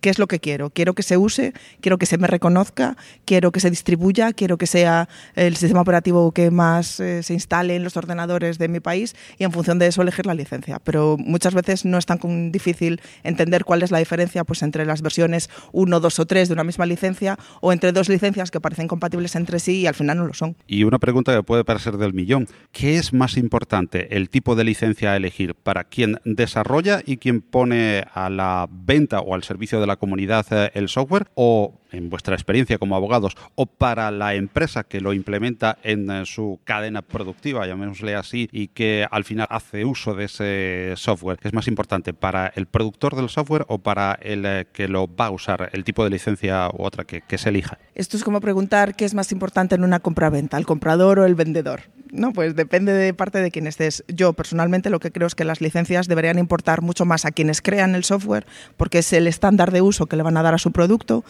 qué 0.00 0.10
es 0.10 0.18
lo 0.18 0.26
que 0.26 0.40
quiero. 0.40 0.70
Quiero 0.70 0.94
que 0.94 1.02
se 1.02 1.16
use, 1.16 1.52
quiero 1.80 1.98
que 1.98 2.06
se 2.06 2.18
me 2.18 2.26
reconozca, 2.26 2.96
quiero 3.24 3.52
que 3.52 3.60
se 3.60 3.70
distribuya, 3.70 4.32
quiero 4.32 4.58
que 4.58 4.66
sea 4.66 5.08
el 5.34 5.56
sistema 5.56 5.80
operativo 5.80 6.32
que 6.32 6.50
más 6.50 7.00
eh, 7.00 7.22
se 7.22 7.34
instale 7.34 7.76
en 7.76 7.84
los 7.84 7.96
ordenadores 7.96 8.58
de 8.58 8.68
mi 8.68 8.80
país 8.80 9.14
y 9.38 9.44
en 9.44 9.52
función 9.52 9.78
de 9.78 9.86
eso 9.88 10.02
elegir 10.02 10.26
la 10.26 10.34
licencia. 10.34 10.78
Pero 10.78 11.16
muchas 11.18 11.54
veces 11.54 11.84
no 11.84 11.98
es 11.98 12.06
tan 12.06 12.52
difícil 12.52 13.00
entender 13.22 13.64
cuál 13.64 13.82
es 13.82 13.90
la 13.90 13.98
diferencia 13.98 14.44
pues, 14.44 14.62
entre 14.62 14.86
las 14.86 15.02
versiones 15.02 15.50
1, 15.72 16.00
2 16.00 16.18
o 16.18 16.26
3 16.26 16.48
de 16.48 16.54
una 16.54 16.64
misma 16.64 16.86
licencia 16.86 17.38
o 17.60 17.72
entre 17.72 17.92
dos 17.92 18.08
licencias 18.08 18.50
que 18.50 18.60
parecen 18.60 18.88
compatibles 18.88 19.34
entre 19.36 19.58
sí 19.58 19.80
y 19.80 19.86
al 19.86 19.94
final 19.94 20.18
no 20.18 20.26
lo 20.26 20.34
son. 20.34 20.56
Y 20.66 20.84
una 20.84 20.98
pregunta 20.98 21.34
que 21.34 21.42
puede 21.42 21.64
parecer 21.64 21.96
del 21.96 22.14
millón. 22.14 22.46
¿Qué 22.70 22.96
es 22.96 23.12
más 23.12 23.36
importante, 23.36 24.16
el 24.16 24.30
tipo 24.30 24.54
de 24.54 24.64
licencia 24.64 25.12
a 25.12 25.16
elegir 25.16 25.54
para 25.54 25.84
quien 25.84 26.20
desarrolla 26.24 27.02
y 27.04 27.16
quien 27.16 27.40
pone 27.40 28.04
a 28.12 28.30
la 28.30 28.68
venta 28.70 29.20
o 29.20 29.34
al 29.34 29.42
servicio 29.42 29.80
de 29.80 29.86
la 29.86 29.96
comunidad 29.96 30.46
eh, 30.50 30.70
el 30.74 30.88
software 30.88 31.28
o 31.34 31.80
en 31.92 32.10
vuestra 32.10 32.34
experiencia 32.34 32.78
como 32.78 32.96
abogados 32.96 33.36
o 33.54 33.66
para 33.66 34.10
la 34.10 34.34
empresa 34.34 34.84
que 34.84 35.00
lo 35.00 35.12
implementa 35.12 35.78
en 35.82 36.10
eh, 36.10 36.26
su 36.26 36.60
cadena 36.64 37.02
productiva, 37.02 37.66
llamémosle 37.66 38.14
así, 38.14 38.48
y 38.52 38.68
que 38.68 39.06
al 39.10 39.24
final 39.24 39.46
hace 39.50 39.84
uso 39.84 40.14
de 40.14 40.24
ese 40.24 40.94
software? 40.96 41.38
¿Es 41.42 41.52
más 41.52 41.68
importante 41.68 42.12
para 42.14 42.48
el 42.54 42.66
productor 42.66 43.16
del 43.16 43.28
software 43.28 43.64
o 43.68 43.78
para 43.78 44.18
el 44.22 44.44
eh, 44.44 44.66
que 44.72 44.88
lo 44.88 45.08
va 45.14 45.26
a 45.26 45.30
usar, 45.30 45.70
el 45.72 45.84
tipo 45.84 46.04
de 46.04 46.10
licencia 46.10 46.68
u 46.68 46.84
otra 46.84 47.04
que, 47.04 47.22
que 47.22 47.38
se 47.38 47.50
elija? 47.50 47.78
Esto 47.94 48.16
es 48.16 48.24
como 48.24 48.40
preguntar 48.40 48.94
qué 48.94 49.04
es 49.04 49.14
más 49.14 49.32
importante 49.32 49.74
en 49.74 49.84
una 49.84 50.00
compra-venta, 50.00 50.56
el 50.56 50.66
comprador 50.66 51.18
o 51.18 51.24
el 51.26 51.34
vendedor. 51.34 51.82
No, 52.12 52.34
pues 52.34 52.54
depende 52.54 52.92
de 52.92 53.14
parte 53.14 53.40
de 53.40 53.50
quien 53.50 53.66
estés. 53.66 54.04
Yo 54.06 54.34
personalmente 54.34 54.90
lo 54.90 55.00
que 55.00 55.10
creo 55.10 55.26
es 55.26 55.34
que 55.34 55.46
las 55.46 55.62
licencias 55.62 56.08
deberían 56.08 56.38
importar 56.38 56.82
mucho 56.82 57.06
más 57.06 57.24
a 57.24 57.30
quienes 57.30 57.62
crean 57.62 57.94
el 57.94 58.04
software, 58.04 58.46
porque 58.76 58.98
es 58.98 59.14
el 59.14 59.26
estándar 59.26 59.70
de 59.70 59.80
uso 59.80 60.04
que 60.04 60.16
le 60.16 60.22
van 60.22 60.36
a 60.36 60.42
dar 60.42 60.52
a 60.52 60.58
su 60.58 60.72
producto, 60.72 61.24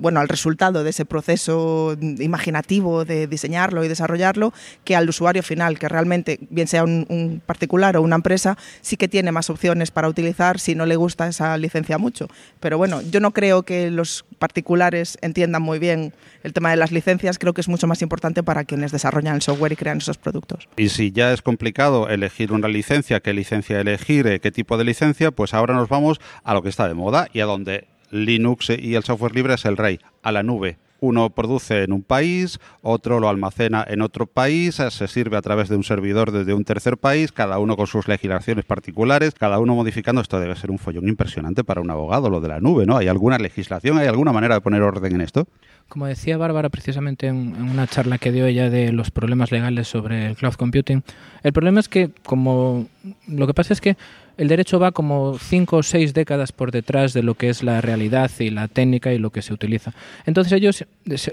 bueno, 0.00 0.20
al 0.20 0.28
resultado 0.28 0.82
de 0.82 0.90
ese 0.90 1.04
proceso 1.04 1.96
imaginativo 2.00 3.04
de 3.04 3.26
diseñarlo 3.26 3.84
y 3.84 3.88
desarrollarlo, 3.88 4.52
que 4.84 4.96
al 4.96 5.08
usuario 5.08 5.42
final, 5.42 5.78
que 5.78 5.88
realmente, 5.88 6.38
bien 6.50 6.66
sea 6.66 6.84
un, 6.84 7.42
particular 7.46 7.96
o 7.96 8.02
una 8.02 8.16
empresa, 8.16 8.56
sí 8.80 8.96
que 8.96 9.08
tiene 9.08 9.32
más 9.32 9.50
opciones 9.50 9.90
para 9.90 10.08
utilizar 10.08 10.58
si 10.58 10.74
no 10.74 10.86
le 10.86 10.96
gusta 10.96 11.28
esa 11.28 11.56
licencia 11.58 11.98
mucho. 11.98 12.28
Pero 12.60 12.78
bueno, 12.78 13.02
yo 13.02 13.20
no 13.20 13.32
creo 13.32 13.62
que 13.62 13.90
los 13.90 14.24
particulares 14.38 15.18
entiendan 15.20 15.62
muy 15.62 15.78
bien 15.78 16.14
el 16.42 16.52
tema 16.52 16.70
de 16.70 16.76
las 16.76 16.92
licencias, 16.92 17.38
creo 17.38 17.52
que 17.52 17.60
es 17.60 17.68
mucho 17.68 17.86
más 17.86 18.02
importante 18.02 18.42
para 18.42 18.64
quienes 18.64 18.92
desarrollan 18.92 19.36
el 19.36 19.42
software 19.42 19.72
y 19.72 19.76
crean 19.76 19.98
esos 19.98 20.18
productos. 20.18 20.68
Y 20.76 20.88
si 20.88 21.12
ya 21.12 21.32
es 21.32 21.42
complicado 21.42 22.08
elegir 22.08 22.52
una 22.52 22.68
licencia, 22.68 23.20
qué 23.20 23.34
licencia 23.34 23.80
elegir, 23.80 24.26
eh, 24.26 24.40
qué 24.40 24.50
tipo 24.50 24.78
de 24.78 24.84
licencia, 24.84 25.30
pues 25.30 25.54
ahora 25.54 25.74
nos 25.74 25.88
vamos 25.88 26.20
a 26.42 26.54
lo 26.54 26.62
que 26.62 26.68
está 26.70 26.88
de 26.88 26.94
moda 26.94 27.28
y 27.32 27.40
a 27.40 27.44
donde 27.44 27.89
Linux 28.10 28.70
y 28.70 28.94
el 28.94 29.04
software 29.04 29.34
libre 29.34 29.54
es 29.54 29.64
el 29.64 29.76
rey, 29.76 30.00
a 30.22 30.32
la 30.32 30.42
nube. 30.42 30.78
Uno 31.02 31.30
produce 31.30 31.84
en 31.84 31.92
un 31.94 32.02
país, 32.02 32.58
otro 32.82 33.20
lo 33.20 33.30
almacena 33.30 33.82
en 33.88 34.02
otro 34.02 34.26
país, 34.26 34.74
se 34.74 35.08
sirve 35.08 35.38
a 35.38 35.40
través 35.40 35.70
de 35.70 35.76
un 35.76 35.82
servidor 35.82 36.30
desde 36.30 36.52
un 36.52 36.64
tercer 36.64 36.98
país, 36.98 37.32
cada 37.32 37.58
uno 37.58 37.74
con 37.74 37.86
sus 37.86 38.06
legislaciones 38.06 38.66
particulares, 38.66 39.32
cada 39.32 39.58
uno 39.58 39.74
modificando. 39.74 40.20
Esto 40.20 40.38
debe 40.38 40.56
ser 40.56 40.70
un 40.70 40.78
follón 40.78 41.08
impresionante 41.08 41.64
para 41.64 41.80
un 41.80 41.90
abogado, 41.90 42.28
lo 42.28 42.42
de 42.42 42.48
la 42.48 42.60
nube, 42.60 42.84
¿no? 42.84 42.98
¿Hay 42.98 43.08
alguna 43.08 43.38
legislación, 43.38 43.96
hay 43.96 44.08
alguna 44.08 44.32
manera 44.32 44.56
de 44.56 44.60
poner 44.60 44.82
orden 44.82 45.14
en 45.14 45.20
esto? 45.22 45.48
Como 45.88 46.06
decía 46.06 46.36
Bárbara 46.36 46.68
precisamente 46.68 47.26
en, 47.26 47.60
una 47.60 47.86
charla 47.86 48.18
que 48.18 48.30
dio 48.30 48.46
ella 48.46 48.70
de 48.70 48.92
los 48.92 49.10
problemas 49.10 49.50
legales 49.50 49.88
sobre 49.88 50.26
el 50.26 50.36
cloud 50.36 50.54
computing, 50.54 51.02
el 51.42 51.52
problema 51.52 51.80
es 51.80 51.88
que 51.88 52.10
como 52.24 52.86
lo 53.26 53.46
que 53.46 53.54
pasa 53.54 53.72
es 53.72 53.80
que 53.80 53.96
el 54.36 54.48
derecho 54.48 54.78
va 54.78 54.92
como 54.92 55.36
cinco 55.38 55.78
o 55.78 55.82
seis 55.82 56.14
décadas 56.14 56.52
por 56.52 56.72
detrás 56.72 57.12
de 57.12 57.22
lo 57.22 57.34
que 57.34 57.50
es 57.50 57.62
la 57.62 57.82
realidad 57.82 58.30
y 58.38 58.48
la 58.48 58.68
técnica 58.68 59.12
y 59.12 59.18
lo 59.18 59.30
que 59.30 59.42
se 59.42 59.52
utiliza. 59.52 59.92
Entonces 60.24 60.54
ellos, 60.54 60.84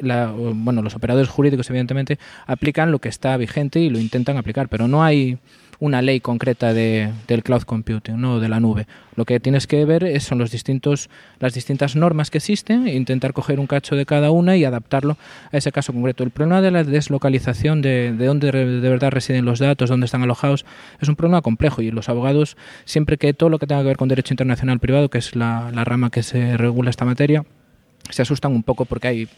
la, 0.01 0.27
bueno, 0.27 0.82
los 0.82 0.94
operadores 0.94 1.30
jurídicos 1.30 1.70
evidentemente 1.70 2.20
aplican 2.48 2.92
lo 2.92 3.00
que 3.00 3.08
está 3.08 3.38
vigente 3.38 3.80
y 3.80 3.89
lo 3.89 3.98
intentan 3.98 4.36
aplicar, 4.36 4.68
pero 4.68 4.89
no 4.89 5.04
hay 5.06 5.38
una 5.80 6.02
ley 6.02 6.20
concreta 6.20 6.74
de, 6.74 7.12
del 7.28 7.44
cloud 7.44 7.64
computing, 7.64 8.20
no 8.20 8.40
de 8.40 8.50
la 8.50 8.60
nube. 8.60 8.88
Lo 9.16 9.26
que 9.26 9.40
tienes 9.40 9.68
que 9.68 9.86
ver 9.86 10.04
es, 10.04 10.24
son 10.24 10.38
los 10.38 10.52
distintos, 10.52 11.10
las 11.40 11.54
distintas 11.54 11.96
normas 11.96 12.30
que 12.30 12.40
existen 12.40 12.88
e 12.88 12.96
intentar 12.96 13.34
coger 13.34 13.60
un 13.60 13.68
cacho 13.68 13.96
de 13.96 14.06
cada 14.06 14.32
una 14.32 14.58
y 14.58 14.66
adaptarlo 14.66 15.18
a 15.52 15.58
ese 15.58 15.72
caso 15.72 15.94
concreto. 15.94 16.24
El 16.24 16.32
problema 16.32 16.62
de 16.62 16.72
la 16.72 16.84
deslocalización, 16.84 17.82
de, 17.82 18.14
de 18.14 18.26
dónde 18.26 18.52
de 18.52 18.90
verdad 18.90 19.12
residen 19.12 19.46
los 19.46 19.60
datos, 19.60 19.90
dónde 19.90 20.06
están 20.06 20.24
alojados, 20.24 20.66
es 21.00 21.10
un 21.10 21.16
problema 21.16 21.42
complejo 21.42 21.82
y 21.82 21.92
los 21.92 22.10
abogados, 22.10 22.58
siempre 22.86 23.18
que 23.18 23.34
todo 23.34 23.50
lo 23.50 23.60
que 23.60 23.68
tenga 23.68 23.82
que 23.82 23.88
ver 23.88 23.98
con 23.98 24.08
derecho 24.08 24.34
internacional 24.34 24.80
privado, 24.80 25.10
que 25.10 25.18
es 25.20 25.36
la, 25.36 25.72
la 25.74 25.84
rama 25.84 26.10
que 26.10 26.24
se 26.24 26.58
regula 26.58 26.90
esta 26.90 27.06
materia, 27.06 27.44
se 28.10 28.22
asustan 28.22 28.54
un 28.54 28.64
poco 28.64 28.86
porque 28.86 29.08
hay 29.08 29.30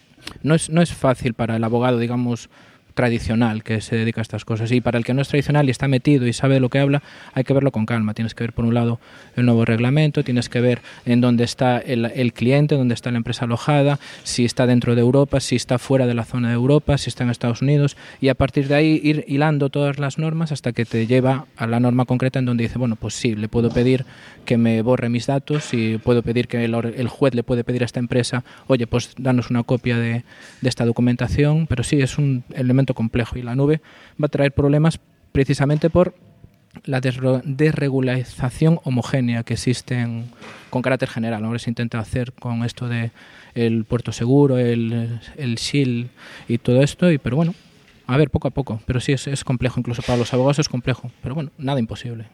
no 0.44 0.56
es, 0.56 0.70
no 0.70 0.82
es 0.82 0.94
fácil 0.94 1.34
para 1.34 1.56
el 1.56 1.64
abogado, 1.64 1.98
digamos, 1.98 2.50
tradicional 2.94 3.64
que 3.64 3.82
se 3.82 3.96
dedica 3.96 4.22
a 4.22 4.24
estas 4.24 4.46
cosas. 4.46 4.72
Y 4.72 4.82
para 4.82 4.98
el 4.98 5.06
que 5.06 5.14
no 5.14 5.22
es 5.22 5.28
tradicional 5.28 5.68
y 5.68 5.72
está 5.72 5.88
metido 5.88 6.28
y 6.28 6.34
sabe 6.34 6.56
de 6.56 6.60
lo 6.60 6.70
que 6.70 6.80
habla, 6.80 7.02
hay 7.34 7.44
que 7.44 7.54
verlo 7.54 7.72
con 7.72 7.86
calma. 7.86 8.14
Tienes 8.14 8.36
que 8.36 8.44
ver, 8.44 8.54
por 8.54 8.66
un 8.66 8.74
lado, 8.74 9.00
el 9.36 9.46
nuevo 9.46 9.66
reglamento, 9.66 10.24
tienes 10.24 10.50
que 10.50 10.62
ver 10.62 10.82
en 11.06 11.22
dónde 11.22 11.44
está 11.44 11.78
el, 11.78 12.06
el 12.06 12.34
cliente, 12.34 12.76
dónde 12.76 12.94
está 12.94 13.12
la 13.12 13.18
empresa 13.18 13.46
alojada, 13.46 14.00
si 14.24 14.46
está 14.46 14.66
dentro 14.66 14.96
de 14.96 15.02
Europa, 15.02 15.40
si 15.40 15.56
está 15.56 15.78
fuera 15.80 16.08
de 16.08 16.14
la 16.14 16.26
zona 16.26 16.50
de 16.50 16.56
Europa, 16.56 16.98
si 16.98 17.10
está 17.10 17.24
en 17.24 17.30
Estados 17.30 17.62
Unidos, 17.62 17.98
y 18.22 18.30
a 18.30 18.36
partir 18.36 18.68
de 18.68 18.76
ahí 18.76 19.00
ir 19.04 19.26
hilando 19.28 19.70
todas 19.70 20.00
las 20.00 20.18
normas 20.18 20.52
hasta 20.52 20.72
que 20.72 20.86
te 20.86 21.08
lleva 21.08 21.46
a 21.58 21.68
la 21.68 21.80
norma 21.80 22.06
concreta 22.06 22.40
en 22.40 22.46
donde 22.46 22.64
dice, 22.64 22.78
bueno, 22.78 22.96
pues 22.96 23.14
sí, 23.14 23.36
le 23.36 23.48
puedo 23.48 23.70
pedir 23.70 24.06
que 24.46 24.58
me 24.58 24.82
borre 24.82 25.10
mis 25.10 25.28
datos 25.28 25.74
y 25.74 25.98
puedo 25.98 26.24
pedir 26.24 26.48
que 26.48 26.66
el, 26.66 26.74
el 26.74 27.08
juez 27.08 27.36
le 27.36 27.44
puede 27.44 27.64
pedir 27.64 27.84
a 27.84 27.86
esta 27.86 28.00
empresa, 28.00 28.44
oye, 28.68 28.88
pues 28.88 29.12
danos 29.18 29.50
una 29.50 29.64
copia 29.64 29.98
de, 29.98 30.24
de 30.62 30.70
esta 30.70 30.86
documentación, 30.86 31.68
pero 31.68 31.84
sí, 31.84 32.02
es 32.02 32.18
un 32.18 32.44
elemento 32.54 32.79
complejo 32.86 33.38
y 33.38 33.42
la 33.42 33.56
nube 33.56 33.82
va 34.22 34.26
a 34.26 34.30
traer 34.30 34.52
problemas 34.54 35.00
precisamente 35.32 35.90
por 35.90 36.16
la 36.86 37.02
desregularización 37.02 38.80
homogénea 38.84 39.44
que 39.44 39.54
existe 39.54 40.00
en, 40.00 40.30
con 40.70 40.82
carácter 40.82 41.10
general. 41.10 41.44
Ahora 41.44 41.60
se 41.60 41.70
intenta 41.70 42.00
hacer 42.00 42.34
con 42.34 42.64
esto 42.64 42.88
de 42.88 43.12
el 43.56 43.86
puerto 43.86 44.12
seguro, 44.12 44.58
el, 44.58 45.20
el 45.36 45.56
SHIL 45.56 46.10
y 46.48 46.58
todo 46.60 46.82
esto, 46.82 47.12
y, 47.12 47.18
pero 47.18 47.36
bueno, 47.36 47.56
a 48.06 48.18
ver, 48.18 48.30
poco 48.30 48.48
a 48.48 48.52
poco. 48.52 48.82
Pero 48.86 49.00
sí 49.00 49.12
es, 49.12 49.28
es 49.28 49.44
complejo, 49.44 49.80
incluso 49.80 50.02
para 50.04 50.18
los 50.18 50.34
abogados 50.34 50.60
es 50.60 50.70
complejo. 50.70 51.12
Pero 51.22 51.36
bueno, 51.36 51.52
nada 51.58 51.80
imposible 51.80 52.26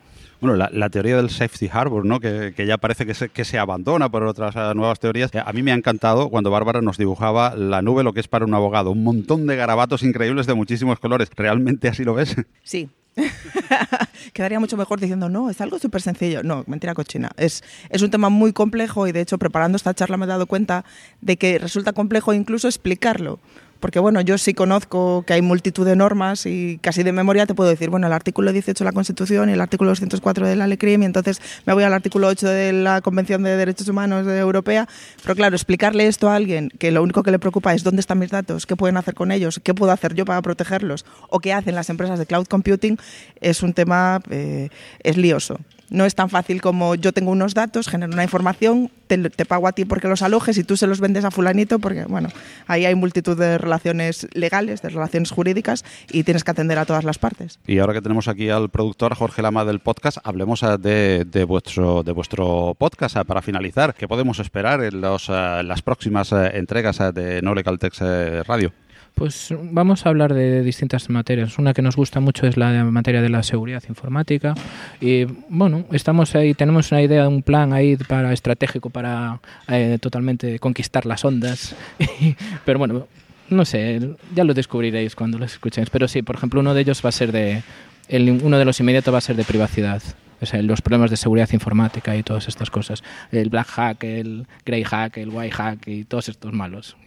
bueno, 0.41 0.55
la, 0.55 0.89
teoría 0.89 1.17
del 1.17 1.29
safety 1.29 1.69
harbor, 1.71 2.05
¿no? 2.05 2.19
que, 2.19 2.53
ya 2.65 2.77
parece 2.77 3.05
que 3.05 3.13
se, 3.13 3.29
que 3.29 3.45
se, 3.45 3.57
abandona 3.57 4.09
por 4.09 4.23
otras 4.23 4.55
uh, 4.55 4.73
nuevas 4.73 4.99
teorías. 4.99 5.31
A 5.33 5.53
mí 5.53 5.63
me 5.63 5.71
ha 5.71 5.75
encantado 5.75 6.29
cuando 6.29 6.51
Bárbara 6.51 6.81
nos 6.81 6.97
dibujaba 6.97 7.55
la 7.55 7.81
nube, 7.81 8.03
lo 8.03 8.13
que 8.13 8.19
es 8.19 8.27
para 8.27 8.45
un 8.45 8.53
abogado. 8.53 8.91
Un 8.91 9.03
montón 9.03 9.47
de 9.47 9.55
garabatos 9.55 10.03
increíbles 10.03 10.47
de 10.47 10.53
muchísimos 10.53 10.99
colores. 10.99 11.29
¿Realmente 11.35 11.87
así 11.87 12.03
lo 12.03 12.13
ves? 12.13 12.35
Sí. 12.63 12.89
Quedaría 14.33 14.59
mucho 14.59 14.75
mejor 14.75 14.99
diciendo, 14.99 15.29
no, 15.29 15.49
es 15.49 15.61
algo 15.61 15.79
súper 15.79 16.01
sencillo. 16.01 16.43
No, 16.43 16.63
mentira 16.67 16.93
cochina. 16.93 17.31
Es, 17.37 17.63
es 17.89 18.01
un 18.01 18.11
tema 18.11 18.29
muy 18.29 18.51
complejo 18.53 19.07
y 19.07 19.11
de 19.11 19.21
hecho 19.21 19.37
preparando 19.37 19.77
esta 19.77 19.93
charla 19.93 20.17
me 20.17 20.25
he 20.25 20.27
dado 20.27 20.47
cuenta 20.47 20.83
de 21.21 21.37
que 21.37 21.57
resulta 21.57 21.93
complejo 21.93 22.33
incluso 22.33 22.67
explicarlo 22.67 23.39
porque 23.85 23.99
bueno, 23.99 24.19
yo 24.21 24.39
sí 24.39 24.55
conozco 24.55 25.23
que 25.27 25.33
hay 25.33 25.43
multitud 25.43 25.85
de 25.85 25.95
normas 25.95 26.47
y 26.47 26.79
casi 26.81 27.03
de 27.03 27.11
memoria 27.11 27.45
te 27.45 27.53
puedo 27.53 27.69
decir, 27.69 27.91
bueno, 27.91 28.07
el 28.07 28.13
artículo 28.13 28.51
18 28.51 28.83
de 28.83 28.89
la 28.89 28.93
Constitución 28.93 29.47
y 29.51 29.53
el 29.53 29.61
artículo 29.61 29.91
204 29.91 30.47
de 30.47 30.55
la 30.55 30.65
Ley 30.65 30.77
CRIM 30.77 31.03
y 31.03 31.05
entonces 31.05 31.39
me 31.67 31.73
voy 31.73 31.83
al 31.83 31.93
artículo 31.93 32.25
8 32.25 32.49
de 32.49 32.73
la 32.73 33.01
Convención 33.01 33.43
de 33.43 33.55
Derechos 33.55 33.87
Humanos 33.87 34.25
de 34.25 34.39
Europea, 34.39 34.89
pero 35.21 35.35
claro, 35.35 35.55
explicarle 35.55 36.07
esto 36.07 36.31
a 36.31 36.35
alguien 36.35 36.71
que 36.79 36.89
lo 36.89 37.03
único 37.03 37.21
que 37.21 37.29
le 37.29 37.37
preocupa 37.37 37.75
es 37.75 37.83
dónde 37.83 37.99
están 37.99 38.17
mis 38.17 38.31
datos, 38.31 38.65
qué 38.65 38.75
pueden 38.75 38.97
hacer 38.97 39.13
con 39.13 39.31
ellos, 39.31 39.61
qué 39.63 39.75
puedo 39.75 39.91
hacer 39.91 40.15
yo 40.15 40.25
para 40.25 40.41
protegerlos 40.41 41.05
o 41.29 41.39
qué 41.39 41.53
hacen 41.53 41.75
las 41.75 41.91
empresas 41.91 42.17
de 42.17 42.25
cloud 42.25 42.47
computing, 42.47 42.97
es 43.39 43.61
un 43.61 43.73
tema, 43.73 44.19
eh, 44.31 44.69
es 45.03 45.15
lioso. 45.15 45.59
No 45.89 46.05
es 46.05 46.15
tan 46.15 46.29
fácil 46.29 46.61
como 46.61 46.95
yo 46.95 47.13
tengo 47.13 47.31
unos 47.31 47.53
datos, 47.53 47.87
genero 47.87 48.13
una 48.13 48.23
información, 48.23 48.89
te, 49.07 49.45
pago 49.45 49.67
a 49.67 49.71
ti 49.71 49.85
porque 49.85 50.07
los 50.07 50.21
alojes 50.21 50.57
y 50.57 50.63
tú 50.63 50.77
se 50.77 50.87
los 50.87 50.99
vendes 50.99 51.25
a 51.25 51.31
fulanito, 51.31 51.79
porque 51.79 52.05
bueno, 52.05 52.29
ahí 52.67 52.85
hay 52.85 52.95
multitud 52.95 53.37
de 53.37 53.57
relaciones 53.57 54.27
legales, 54.33 54.81
de 54.81 54.89
relaciones 54.89 55.31
jurídicas 55.31 55.85
y 56.11 56.23
tienes 56.23 56.43
que 56.43 56.51
atender 56.51 56.79
a 56.79 56.85
todas 56.85 57.03
las 57.03 57.19
partes. 57.19 57.59
Y 57.67 57.79
ahora 57.79 57.93
que 57.93 58.01
tenemos 58.01 58.27
aquí 58.27 58.49
al 58.49 58.69
productor 58.69 59.13
Jorge 59.15 59.41
Lama 59.41 59.65
del 59.65 59.79
podcast, 59.79 60.17
hablemos 60.23 60.61
de, 60.79 61.25
de 61.25 61.43
vuestro, 61.43 62.03
de 62.03 62.11
vuestro 62.11 62.75
podcast 62.77 63.17
para 63.27 63.41
finalizar. 63.41 63.93
¿Qué 63.93 64.07
podemos 64.07 64.39
esperar 64.39 64.83
en 64.83 65.01
los, 65.01 65.29
las 65.29 65.81
próximas 65.81 66.31
entregas 66.31 66.97
de 67.13 67.41
No 67.41 67.53
Legal 67.53 67.79
Text 67.79 68.01
Radio? 68.47 68.73
Pues 69.15 69.53
vamos 69.71 70.05
a 70.05 70.09
hablar 70.09 70.33
de 70.33 70.61
distintas 70.61 71.09
materias. 71.09 71.57
Una 71.57 71.73
que 71.73 71.81
nos 71.81 71.95
gusta 71.95 72.19
mucho 72.19 72.47
es 72.47 72.57
la 72.57 72.83
materia 72.83 73.21
de 73.21 73.29
la 73.29 73.43
seguridad 73.43 73.81
informática. 73.87 74.53
Y 74.99 75.23
bueno, 75.47 75.85
estamos 75.93 76.35
ahí, 76.35 76.53
tenemos 76.53 76.91
una 76.91 77.01
idea, 77.01 77.29
un 77.29 77.41
plan 77.41 77.71
ahí 77.71 77.95
para 77.95 78.33
estratégico 78.33 78.89
para 78.89 79.39
eh, 79.69 79.97
totalmente 80.01 80.59
conquistar 80.59 81.05
las 81.05 81.23
ondas. 81.23 81.77
Pero 82.65 82.77
bueno, 82.77 83.07
no 83.49 83.63
sé, 83.63 84.17
ya 84.35 84.43
lo 84.43 84.53
descubriréis 84.53 85.15
cuando 85.15 85.39
lo 85.39 85.45
escuchéis. 85.45 85.89
Pero 85.89 86.09
sí, 86.09 86.21
por 86.21 86.35
ejemplo, 86.35 86.59
uno 86.59 86.73
de 86.73 86.81
ellos 86.81 87.01
va 87.03 87.07
a 87.07 87.13
ser 87.13 87.31
de. 87.31 87.63
El, 88.09 88.29
uno 88.43 88.59
de 88.59 88.65
los 88.65 88.81
inmediatos 88.81 89.13
va 89.13 89.19
a 89.19 89.21
ser 89.21 89.37
de 89.37 89.45
privacidad. 89.45 90.03
O 90.41 90.45
sea, 90.45 90.61
los 90.61 90.81
problemas 90.81 91.09
de 91.09 91.15
seguridad 91.15 91.49
informática 91.53 92.17
y 92.17 92.23
todas 92.23 92.49
estas 92.49 92.69
cosas. 92.69 93.01
El 93.31 93.49
black 93.49 93.67
hack, 93.67 94.03
el 94.03 94.45
grey 94.65 94.83
hack, 94.83 95.15
el 95.17 95.29
white 95.29 95.55
hack 95.55 95.87
y 95.87 96.03
todos 96.03 96.27
estos 96.27 96.51
malos. 96.51 96.97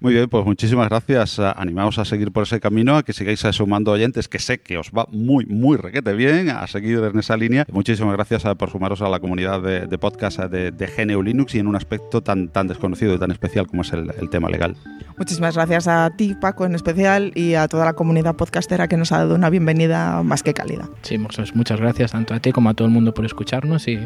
Muy 0.00 0.12
bien, 0.12 0.28
pues 0.28 0.44
muchísimas 0.44 0.88
gracias. 0.88 1.40
Animaos 1.40 1.98
a 1.98 2.04
seguir 2.04 2.30
por 2.30 2.44
ese 2.44 2.60
camino, 2.60 2.96
a 2.96 3.02
que 3.02 3.12
sigáis 3.12 3.40
sumando 3.40 3.90
oyentes, 3.90 4.28
que 4.28 4.38
sé 4.38 4.60
que 4.60 4.78
os 4.78 4.92
va 4.96 5.08
muy, 5.10 5.44
muy 5.46 5.76
requete 5.76 6.12
bien, 6.12 6.50
a 6.50 6.68
seguir 6.68 6.98
en 6.98 7.18
esa 7.18 7.36
línea. 7.36 7.66
Muchísimas 7.72 8.14
gracias 8.14 8.44
por 8.56 8.70
sumaros 8.70 9.02
a 9.02 9.08
la 9.08 9.18
comunidad 9.18 9.60
de, 9.60 9.86
de 9.86 9.98
podcast 9.98 10.38
de, 10.38 10.70
de, 10.70 10.86
GNU 10.86 11.20
Linux 11.20 11.56
y 11.56 11.58
en 11.58 11.66
un 11.66 11.74
aspecto 11.74 12.22
tan, 12.22 12.46
tan 12.48 12.68
desconocido 12.68 13.12
y 13.14 13.18
tan 13.18 13.32
especial 13.32 13.66
como 13.66 13.82
es 13.82 13.92
el, 13.92 14.12
el, 14.20 14.30
tema 14.30 14.48
legal. 14.48 14.76
Muchísimas 15.16 15.56
gracias 15.56 15.88
a 15.88 16.10
ti, 16.16 16.36
Paco, 16.40 16.64
en 16.64 16.76
especial, 16.76 17.32
y 17.34 17.54
a 17.54 17.66
toda 17.66 17.84
la 17.84 17.94
comunidad 17.94 18.36
podcastera 18.36 18.86
que 18.86 18.96
nos 18.96 19.10
ha 19.10 19.18
dado 19.18 19.34
una 19.34 19.50
bienvenida 19.50 20.22
más 20.22 20.44
que 20.44 20.54
cálida. 20.54 20.88
Sí, 21.02 21.18
muchas 21.18 21.80
gracias 21.80 22.12
tanto 22.12 22.34
a 22.34 22.40
ti 22.40 22.52
como 22.52 22.70
a 22.70 22.74
todo 22.74 22.86
el 22.86 22.94
mundo 22.94 23.14
por 23.14 23.26
escucharnos 23.26 23.88
y, 23.88 23.98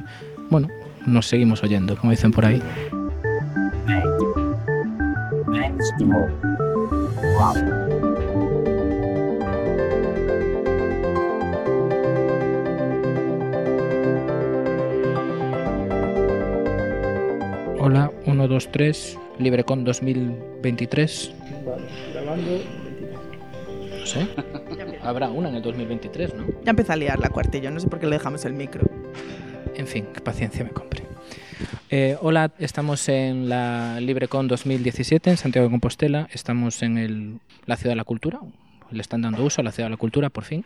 bueno, 0.48 0.68
nos 1.06 1.26
seguimos 1.26 1.62
oyendo, 1.62 1.96
como 1.96 2.12
dicen 2.12 2.30
por 2.30 2.46
ahí. 2.46 2.62
Hola, 17.78 18.10
1, 18.24 18.48
2, 18.48 18.68
3, 18.72 19.18
LibreCon 19.38 19.84
2023. 19.84 21.34
Vale, 21.66 21.82
grabando. 22.12 22.50
No 23.98 24.06
sé. 24.06 24.28
habrá 25.02 25.30
una 25.30 25.50
en 25.50 25.56
el 25.56 25.62
2023, 25.62 26.34
¿no? 26.34 26.46
Ya 26.64 26.70
empieza 26.70 26.94
a 26.94 26.96
liar 26.96 27.20
la 27.20 27.28
cuartilla, 27.28 27.70
no 27.70 27.80
sé 27.80 27.88
por 27.88 27.98
qué 27.98 28.06
le 28.06 28.16
dejamos 28.16 28.44
el 28.46 28.54
micro. 28.54 28.86
En 29.74 29.86
fin, 29.86 30.06
qué 30.14 30.20
paciencia 30.22 30.64
me 30.64 30.70
compre. 30.70 30.91
Eh, 31.90 32.16
hola, 32.20 32.52
estamos 32.58 33.08
en 33.08 33.48
la 33.48 34.00
LibreCon 34.00 34.48
2017 34.48 35.30
en 35.30 35.36
Santiago 35.36 35.66
de 35.66 35.70
Compostela. 35.70 36.28
Estamos 36.32 36.82
en 36.82 36.98
el, 36.98 37.38
la 37.66 37.76
Ciudad 37.76 37.92
de 37.92 37.96
la 37.96 38.04
Cultura, 38.04 38.40
le 38.92 39.00
están 39.00 39.22
dando 39.22 39.44
uso 39.44 39.60
a 39.60 39.64
la 39.64 39.72
Ciudad 39.72 39.86
de 39.86 39.92
la 39.92 39.96
Cultura, 39.96 40.30
por 40.30 40.44
fin. 40.44 40.64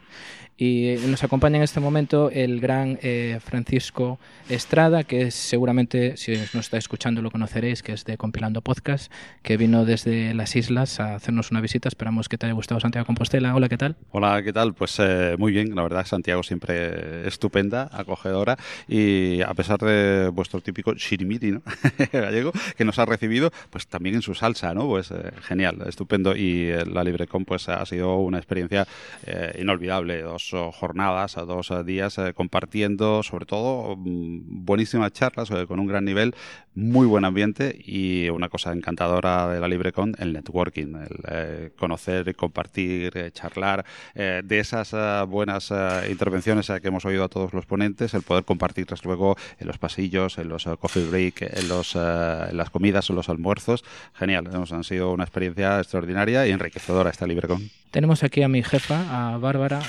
Y 0.58 0.94
nos 1.08 1.22
acompaña 1.22 1.58
en 1.58 1.62
este 1.62 1.80
momento 1.80 2.30
el 2.30 2.60
gran 2.60 2.98
eh, 3.02 3.38
Francisco 3.44 4.18
Estrada, 4.48 5.04
que 5.04 5.30
seguramente, 5.30 6.16
si 6.16 6.32
nos 6.32 6.54
está 6.54 6.78
escuchando, 6.78 7.20
lo 7.20 7.30
conoceréis, 7.30 7.82
que 7.82 7.92
es 7.92 8.06
de 8.06 8.16
Compilando 8.16 8.62
Podcast, 8.62 9.12
que 9.42 9.58
vino 9.58 9.84
desde 9.84 10.32
las 10.32 10.56
islas 10.56 10.98
a 10.98 11.16
hacernos 11.16 11.50
una 11.50 11.60
visita. 11.60 11.88
Esperamos 11.88 12.30
que 12.30 12.38
te 12.38 12.46
haya 12.46 12.54
gustado 12.54 12.80
Santiago 12.80 13.04
Compostela. 13.04 13.54
Hola, 13.54 13.68
¿qué 13.68 13.76
tal? 13.76 13.96
Hola, 14.12 14.42
¿qué 14.42 14.52
tal? 14.54 14.72
Pues 14.72 14.96
eh, 14.98 15.36
muy 15.38 15.52
bien, 15.52 15.74
la 15.74 15.82
verdad, 15.82 16.06
Santiago 16.06 16.42
siempre 16.42 17.28
estupenda, 17.28 17.90
acogedora, 17.92 18.56
y 18.88 19.42
a 19.42 19.52
pesar 19.52 19.78
de 19.80 20.30
vuestro 20.30 20.62
típico 20.62 20.94
shirimiri 20.94 21.52
¿no? 21.52 21.62
gallego 22.12 22.52
que 22.78 22.84
nos 22.86 22.98
ha 22.98 23.04
recibido, 23.04 23.50
pues 23.68 23.86
también 23.88 24.14
en 24.14 24.22
su 24.22 24.34
salsa, 24.34 24.72
¿no? 24.72 24.86
Pues 24.86 25.10
eh, 25.10 25.32
genial, 25.42 25.82
estupendo, 25.86 26.34
y 26.34 26.70
eh, 26.70 26.86
la 26.86 27.04
LibreCon 27.04 27.44
pues 27.44 27.68
ha 27.68 27.84
sido 27.84 28.15
una 28.18 28.38
experiencia 28.38 28.86
eh, 29.24 29.58
inolvidable, 29.60 30.22
dos 30.22 30.52
oh, 30.54 30.72
jornadas, 30.72 31.34
dos 31.34 31.70
eh, 31.70 31.84
días 31.84 32.18
eh, 32.18 32.32
compartiendo, 32.34 33.22
sobre 33.22 33.46
todo, 33.46 33.96
mm, 33.96 34.64
buenísimas 34.64 35.12
charlas 35.12 35.50
eh, 35.50 35.66
con 35.66 35.80
un 35.80 35.86
gran 35.86 36.04
nivel, 36.04 36.34
muy 36.74 37.06
buen 37.06 37.24
ambiente 37.24 37.76
y 37.84 38.28
una 38.28 38.48
cosa 38.48 38.72
encantadora 38.72 39.48
de 39.48 39.60
la 39.60 39.68
LibreCon, 39.68 40.14
el 40.18 40.32
networking, 40.32 40.94
el 40.96 41.16
eh, 41.28 41.70
conocer, 41.78 42.36
compartir, 42.36 43.16
eh, 43.16 43.30
charlar, 43.32 43.84
de 44.14 44.58
esas 44.58 44.94
buenas 45.28 45.72
intervenciones 46.10 46.66
que 46.66 46.88
hemos 46.88 47.04
oído 47.04 47.24
a 47.24 47.28
todos 47.28 47.52
los 47.52 47.66
ponentes, 47.66 48.14
el 48.14 48.22
poder 48.22 48.44
compartirlas 48.44 49.04
luego 49.04 49.36
en 49.58 49.66
los 49.66 49.78
pasillos, 49.78 50.38
en 50.38 50.48
los 50.48 50.64
coffee 50.80 51.06
break, 51.06 51.42
en, 51.42 51.68
los, 51.68 51.94
en 51.96 52.56
las 52.56 52.70
comidas, 52.70 53.08
en 53.10 53.16
los 53.16 53.28
almuerzos. 53.28 53.84
Genial, 54.14 54.48
hemos, 54.52 54.72
han 54.72 54.84
sido 54.84 55.12
una 55.12 55.24
experiencia 55.24 55.78
extraordinaria 55.78 56.46
y 56.46 56.50
enriquecedora 56.50 57.10
esta 57.10 57.26
LibreCon. 57.26 57.70
Tenemos 57.90 58.05
aquí 58.22 58.42
a 58.42 58.48
mi 58.48 58.62
jefa, 58.62 59.32
a 59.34 59.36
Bárbara. 59.38 59.80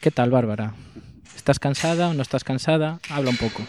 ¿Qué 0.00 0.10
tal, 0.10 0.30
Bárbara? 0.30 0.74
¿Estás 1.36 1.58
cansada 1.58 2.08
o 2.08 2.14
no 2.14 2.22
estás 2.22 2.42
cansada? 2.44 2.98
Habla 3.08 3.30
un 3.30 3.36
poco. 3.36 3.62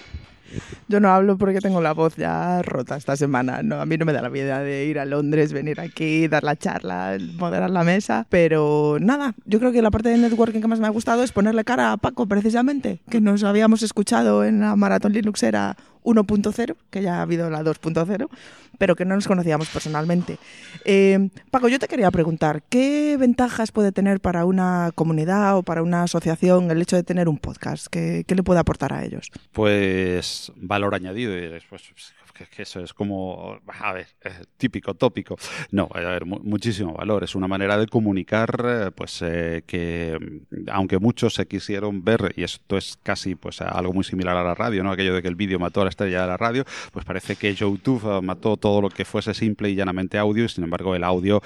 Yo 0.88 1.00
no 1.00 1.10
hablo 1.10 1.38
porque 1.38 1.60
tengo 1.60 1.82
la 1.82 1.94
voz 1.94 2.16
ya 2.16 2.62
rota 2.64 2.98
esta 2.98 3.16
semana. 3.16 3.62
No, 3.64 3.80
a 3.80 3.86
mí 3.86 3.98
no 3.98 4.06
me 4.06 4.14
da 4.14 4.22
la 4.22 4.30
vida 4.30 4.60
de 4.60 4.86
ir 4.86 5.00
a 5.00 5.06
Londres, 5.06 5.54
venir 5.54 5.80
aquí, 5.80 6.28
dar 6.28 6.44
la 6.44 6.56
charla, 6.56 7.18
moderar 7.38 7.70
la 7.70 7.84
mesa. 7.84 8.26
Pero 8.30 8.98
nada, 9.00 9.36
yo 9.46 9.60
creo 9.60 9.72
que 9.72 9.82
la 9.82 9.92
parte 9.92 10.10
de 10.10 10.18
networking 10.18 10.62
que 10.62 10.68
más 10.68 10.80
me 10.80 10.88
ha 10.88 10.92
gustado 10.92 11.24
es 11.24 11.32
ponerle 11.32 11.64
cara 11.64 11.92
a 11.92 11.98
Paco, 11.98 12.26
precisamente, 12.26 13.00
que 13.10 13.22
nos 13.22 13.44
habíamos 13.44 13.84
escuchado 13.84 14.44
en 14.44 14.60
la 14.60 14.76
Maratón 14.76 15.14
Linuxera 15.14 15.78
1.0, 16.04 16.76
que 16.90 17.02
ya 17.02 17.20
ha 17.20 17.22
habido 17.22 17.50
la 17.50 17.64
2.0, 17.64 18.28
pero 18.78 18.96
que 18.96 19.06
no 19.06 19.16
nos 19.16 19.28
conocíamos 19.28 19.70
personalmente. 19.70 20.38
Eh, 20.86 21.30
Paco, 21.52 21.68
yo 21.68 21.80
te 21.80 21.88
quería 21.88 22.12
preguntar, 22.12 22.64
¿qué 22.70 23.18
ventajas 23.20 23.72
puede 23.72 23.92
tener 23.92 24.20
para 24.20 24.46
una 24.46 24.92
comunidad 24.96 25.58
o 25.58 25.64
para 25.64 25.84
una 25.84 26.04
asociación 26.04 26.72
el 26.72 26.82
hecho 26.82 26.96
de 26.96 27.04
tener 27.04 27.30
un 27.30 27.38
podcast? 27.38 27.88
¿Qué, 27.88 28.24
qué 28.28 28.36
le 28.36 28.44
puede 28.44 28.60
aportar 28.60 28.94
a 28.94 29.04
ellos? 29.04 29.32
Pues 29.52 30.52
valor 30.56 30.96
añadido, 30.96 31.38
y 31.38 31.42
diréis, 31.42 31.64
pues 31.70 31.84
que, 32.34 32.62
eso 32.62 32.82
es 32.82 32.94
como, 32.94 33.60
a 33.68 33.94
ver, 33.94 34.08
eh, 34.24 34.32
típico, 34.58 34.94
tópico. 34.94 35.38
No, 35.72 35.90
a 35.94 36.20
muchísimo 36.26 36.94
valor. 36.94 37.24
Es 37.24 37.36
una 37.36 37.48
manera 37.48 37.78
de 37.78 37.88
comunicar, 37.88 38.64
eh, 38.66 38.92
pues 38.94 39.22
eh, 39.22 39.64
que 39.66 40.18
mm, 40.20 40.70
aunque 40.72 41.00
muchos 41.00 41.36
se 41.36 41.48
quisieron 41.48 42.04
ver, 42.04 42.34
y 42.36 42.44
esto 42.44 42.78
es 42.78 42.98
casi 43.04 43.36
pues 43.36 43.62
algo 43.62 43.94
muy 43.94 44.04
similar 44.04 44.36
a 44.38 44.44
la 44.44 44.56
radio, 44.56 44.84
¿no? 44.84 44.92
Aquello 44.92 45.14
de 45.14 45.22
que 45.22 45.28
el 45.28 45.36
vídeo 45.36 45.60
mató 45.60 45.82
a 45.82 45.86
la 45.86 45.90
estrella 45.90 46.22
de 46.22 46.28
la 46.28 46.38
radio, 46.38 46.66
pues 46.92 47.06
parece 47.06 47.36
que 47.36 47.54
YouTube 47.54 48.22
mató 48.22 48.58
todo 48.58 48.82
lo 48.82 48.90
que 48.90 49.06
fuese 49.06 49.34
simple 49.34 49.70
y 49.70 49.76
llanamente 49.76 50.18
audio, 50.18 50.46
y 50.46 50.50
sin 50.50 50.64
embargo 50.64 50.96
el 50.96 51.04
audio 51.04 51.42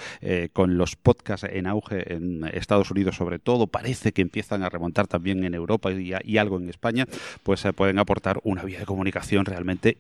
con 0.53 0.77
los 0.77 0.95
podcasts 0.95 1.47
en 1.49 1.67
auge 1.67 2.13
en 2.13 2.43
Estados 2.53 2.91
Unidos 2.91 3.15
sobre 3.15 3.39
todo, 3.39 3.67
parece 3.67 4.11
que 4.11 4.21
empiezan 4.21 4.63
a 4.63 4.69
remontar 4.69 5.07
también 5.07 5.43
en 5.43 5.53
Europa 5.53 5.91
y, 5.91 6.13
y 6.23 6.37
algo 6.37 6.57
en 6.57 6.69
España, 6.69 7.05
pues 7.43 7.65
eh, 7.65 7.73
pueden 7.73 7.99
aportar 7.99 8.39
una 8.43 8.63
vía 8.63 8.79
de 8.79 8.85
comunicación 8.85 9.45
realmente 9.45 9.97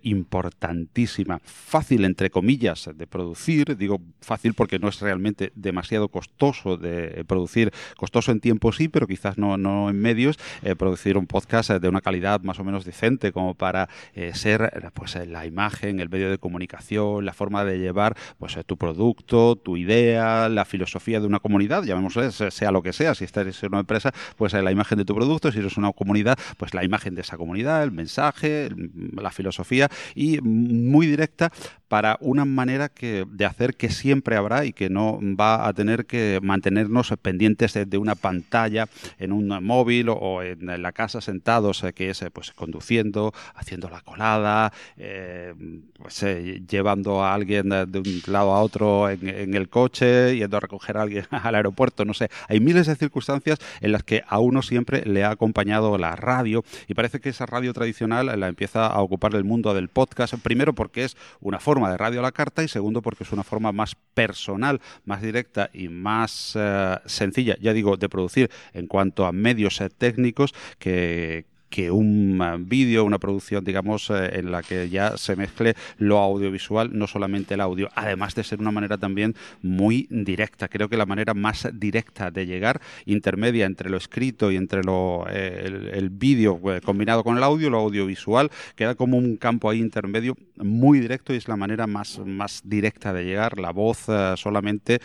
Fácil, 1.43 2.05
entre 2.05 2.29
comillas, 2.29 2.89
de 2.95 3.07
producir, 3.07 3.75
digo 3.77 3.99
fácil 4.21 4.53
porque 4.53 4.77
no 4.79 4.87
es 4.89 4.99
realmente 5.01 5.51
demasiado 5.55 6.09
costoso 6.09 6.77
de 6.77 7.23
producir, 7.27 7.71
costoso 7.97 8.31
en 8.31 8.39
tiempo 8.39 8.71
sí, 8.71 8.87
pero 8.87 9.07
quizás 9.07 9.37
no, 9.37 9.57
no 9.57 9.89
en 9.89 9.99
medios, 9.99 10.37
eh, 10.61 10.75
producir 10.75 11.17
un 11.17 11.25
podcast 11.27 11.69
eh, 11.71 11.79
de 11.79 11.89
una 11.89 12.01
calidad 12.01 12.41
más 12.41 12.59
o 12.59 12.63
menos 12.63 12.85
decente 12.85 13.31
como 13.31 13.55
para 13.55 13.89
eh, 14.13 14.31
ser 14.35 14.71
eh, 14.73 14.89
pues 14.93 15.15
eh, 15.15 15.25
la 15.25 15.45
imagen, 15.45 15.99
el 15.99 16.09
medio 16.09 16.29
de 16.29 16.37
comunicación, 16.37 17.25
la 17.25 17.33
forma 17.33 17.63
de 17.65 17.79
llevar 17.79 18.15
pues 18.37 18.55
eh, 18.57 18.63
tu 18.63 18.77
producto, 18.77 19.55
tu 19.55 19.77
idea, 19.77 20.49
la 20.49 20.65
filosofía 20.65 21.19
de 21.19 21.27
una 21.27 21.39
comunidad, 21.39 21.83
llamémosle, 21.83 22.31
se- 22.31 22.51
sea 22.51 22.71
lo 22.71 22.81
que 22.83 22.93
sea, 22.93 23.15
si 23.15 23.23
estás 23.23 23.63
en 23.63 23.69
una 23.69 23.79
empresa, 23.79 24.11
pues 24.35 24.53
eh, 24.53 24.61
la 24.61 24.71
imagen 24.71 24.97
de 24.97 25.05
tu 25.05 25.15
producto, 25.15 25.51
si 25.51 25.59
eres 25.59 25.77
una 25.77 25.91
comunidad, 25.93 26.37
pues 26.57 26.73
la 26.73 26.83
imagen 26.83 27.15
de 27.15 27.21
esa 27.21 27.37
comunidad, 27.37 27.83
el 27.83 27.91
mensaje, 27.91 28.69
la 29.13 29.31
filosofía 29.31 29.89
y 30.15 30.39
muy 30.67 31.07
directa 31.07 31.51
para 31.87 32.17
una 32.21 32.45
manera 32.45 32.89
que, 32.89 33.25
de 33.29 33.45
hacer 33.45 33.75
que 33.75 33.89
siempre 33.89 34.35
habrá 34.35 34.65
y 34.65 34.73
que 34.73 34.89
no 34.89 35.19
va 35.21 35.67
a 35.67 35.73
tener 35.73 36.05
que 36.05 36.39
mantenernos 36.41 37.13
pendientes 37.21 37.73
de, 37.73 37.85
de 37.85 37.97
una 37.97 38.15
pantalla 38.15 38.87
en 39.19 39.31
un 39.31 39.47
móvil 39.63 40.09
o 40.09 40.43
en 40.43 40.81
la 40.81 40.91
casa 40.91 41.21
sentados, 41.21 41.83
eh, 41.83 41.93
que 41.93 42.09
es 42.09 42.21
eh, 42.21 42.31
pues 42.31 42.51
conduciendo, 42.51 43.33
haciendo 43.55 43.89
la 43.89 44.01
colada, 44.01 44.71
eh, 44.97 45.53
pues, 45.97 46.23
eh, 46.23 46.61
llevando 46.67 47.23
a 47.23 47.33
alguien 47.33 47.71
eh, 47.71 47.85
de 47.85 47.99
un 47.99 48.21
lado 48.27 48.53
a 48.53 48.61
otro 48.61 49.09
en, 49.09 49.27
en 49.27 49.53
el 49.55 49.69
coche, 49.69 50.37
yendo 50.37 50.57
a 50.57 50.59
recoger 50.59 50.97
a 50.97 51.01
alguien 51.03 51.25
al 51.31 51.55
aeropuerto, 51.55 52.05
no 52.05 52.13
sé. 52.13 52.29
Hay 52.47 52.59
miles 52.59 52.87
de 52.87 52.95
circunstancias 52.95 53.59
en 53.81 53.91
las 53.91 54.03
que 54.03 54.23
a 54.27 54.39
uno 54.39 54.61
siempre 54.61 55.03
le 55.05 55.23
ha 55.23 55.31
acompañado 55.31 55.97
la 55.97 56.15
radio 56.15 56.63
y 56.87 56.93
parece 56.93 57.19
que 57.19 57.29
esa 57.29 57.45
radio 57.45 57.73
tradicional 57.73 58.39
la 58.39 58.47
empieza 58.47 58.87
a 58.87 59.01
ocupar 59.01 59.35
el 59.35 59.43
mundo 59.43 59.73
del 59.73 59.89
podcast, 59.89 60.35
primero 60.35 60.73
porque 60.73 61.03
es 61.03 61.17
una 61.41 61.59
forma 61.59 61.76
de 61.85 61.97
radio 61.97 62.19
a 62.19 62.23
la 62.23 62.31
carta 62.31 62.63
y 62.63 62.67
segundo 62.67 63.01
porque 63.01 63.23
es 63.23 63.31
una 63.31 63.43
forma 63.43 63.71
más 63.71 63.95
personal, 64.13 64.81
más 65.05 65.21
directa 65.21 65.69
y 65.73 65.89
más 65.89 66.53
eh, 66.55 66.97
sencilla, 67.05 67.55
ya 67.61 67.73
digo, 67.73 67.97
de 67.97 68.09
producir 68.09 68.49
en 68.73 68.87
cuanto 68.87 69.25
a 69.25 69.31
medios 69.31 69.79
eh, 69.81 69.89
técnicos 69.89 70.53
que 70.79 71.45
que 71.69 71.91
un 71.91 72.65
vídeo, 72.67 73.03
una 73.03 73.19
producción, 73.19 73.63
digamos, 73.63 74.09
eh, 74.09 74.39
en 74.39 74.51
la 74.51 74.63
que 74.63 74.89
ya 74.89 75.17
se 75.17 75.35
mezcle 75.35 75.75
lo 75.97 76.19
audiovisual, 76.19 76.97
no 76.97 77.07
solamente 77.07 77.55
el 77.55 77.61
audio, 77.61 77.89
además 77.95 78.35
de 78.35 78.43
ser 78.43 78.59
una 78.59 78.71
manera 78.71 78.97
también 78.97 79.35
muy 79.61 80.07
directa. 80.09 80.67
Creo 80.67 80.89
que 80.89 80.97
la 80.97 81.05
manera 81.05 81.33
más 81.33 81.67
directa 81.73 82.31
de 82.31 82.45
llegar, 82.45 82.81
intermedia 83.05 83.65
entre 83.65 83.89
lo 83.89 83.97
escrito 83.97 84.51
y 84.51 84.55
entre 84.55 84.83
lo, 84.83 85.25
eh, 85.29 85.63
el, 85.65 85.89
el 85.89 86.09
vídeo 86.09 86.59
eh, 86.71 86.81
combinado 86.81 87.23
con 87.23 87.37
el 87.37 87.43
audio, 87.43 87.69
lo 87.69 87.79
audiovisual, 87.79 88.49
queda 88.75 88.95
como 88.95 89.17
un 89.17 89.35
campo 89.35 89.69
ahí 89.69 89.79
intermedio 89.79 90.35
muy 90.55 90.99
directo 90.99 91.33
y 91.33 91.37
es 91.37 91.47
la 91.47 91.57
manera 91.57 91.85
más, 91.85 92.19
más 92.25 92.61
directa 92.63 93.13
de 93.13 93.25
llegar. 93.25 93.59
La 93.59 93.71
voz 93.71 94.07
solamente 94.35 94.99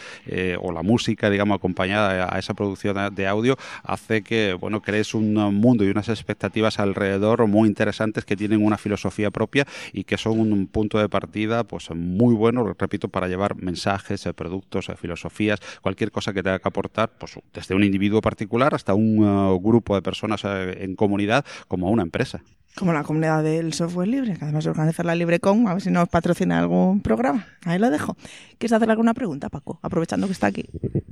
o 0.61 0.73
la 0.73 0.83
música, 0.83 1.29
digamos, 1.31 1.57
acompañada 1.57 2.35
a 2.35 2.39
esa 2.39 2.55
producción 2.55 3.15
de 3.15 3.27
audio 3.27 3.57
hace 3.83 4.23
que, 4.23 4.55
bueno, 4.55 4.81
crees 4.81 5.15
un 5.15 5.35
mundo 5.35 5.85
y 5.85 5.89
unas 5.89 6.09
expectativas 6.09 6.52
alrededor 6.79 7.47
muy 7.47 7.69
interesantes 7.69 8.25
que 8.25 8.37
tienen 8.37 8.65
una 8.65 8.79
filosofía 8.79 9.31
propia 9.31 9.67
y 9.93 10.05
que 10.05 10.19
son 10.19 10.41
un 10.41 10.67
punto 10.67 10.99
de 10.99 11.09
partida 11.09 11.65
pues 11.65 11.91
muy 11.91 12.35
bueno, 12.35 12.75
repito, 12.79 13.09
para 13.09 13.29
llevar 13.29 13.57
mensajes, 13.57 14.27
eh, 14.27 14.35
productos, 14.35 14.89
eh, 14.89 14.97
filosofías, 14.97 15.61
cualquier 15.81 16.11
cosa 16.11 16.33
que 16.33 16.43
tenga 16.43 16.59
que 16.59 16.69
aportar, 16.69 17.13
pues 17.19 17.39
desde 17.53 17.75
un 17.75 17.85
individuo 17.85 18.21
particular 18.21 18.75
hasta 18.75 18.95
un 18.95 19.25
uh, 19.25 19.59
grupo 19.61 19.95
de 19.95 20.03
personas 20.03 20.45
eh, 20.45 20.85
en 20.85 20.97
comunidad 20.97 21.45
como 21.69 21.91
una 21.91 22.03
empresa. 22.03 22.43
Como 22.75 22.93
la 22.95 23.03
comunidad 23.03 23.43
del 23.43 23.75
software 23.75 24.09
libre, 24.09 24.35
que 24.37 24.45
además 24.45 24.67
organiza 24.67 25.03
la 25.03 25.15
LibreCon, 25.15 25.69
a 25.69 25.75
ver 25.75 25.83
si 25.83 25.91
nos 25.91 26.09
patrocina 26.09 26.59
algún 26.59 27.03
programa. 27.03 27.47
Ahí 27.65 27.79
lo 27.79 27.91
dejo. 27.91 28.17
¿Quieres 28.59 28.73
hacer 28.73 28.91
alguna 28.91 29.13
pregunta, 29.13 29.51
Paco? 29.51 29.79
Aprovechando 29.83 30.27
que 30.27 30.33
está 30.33 30.47
aquí. 30.47 30.65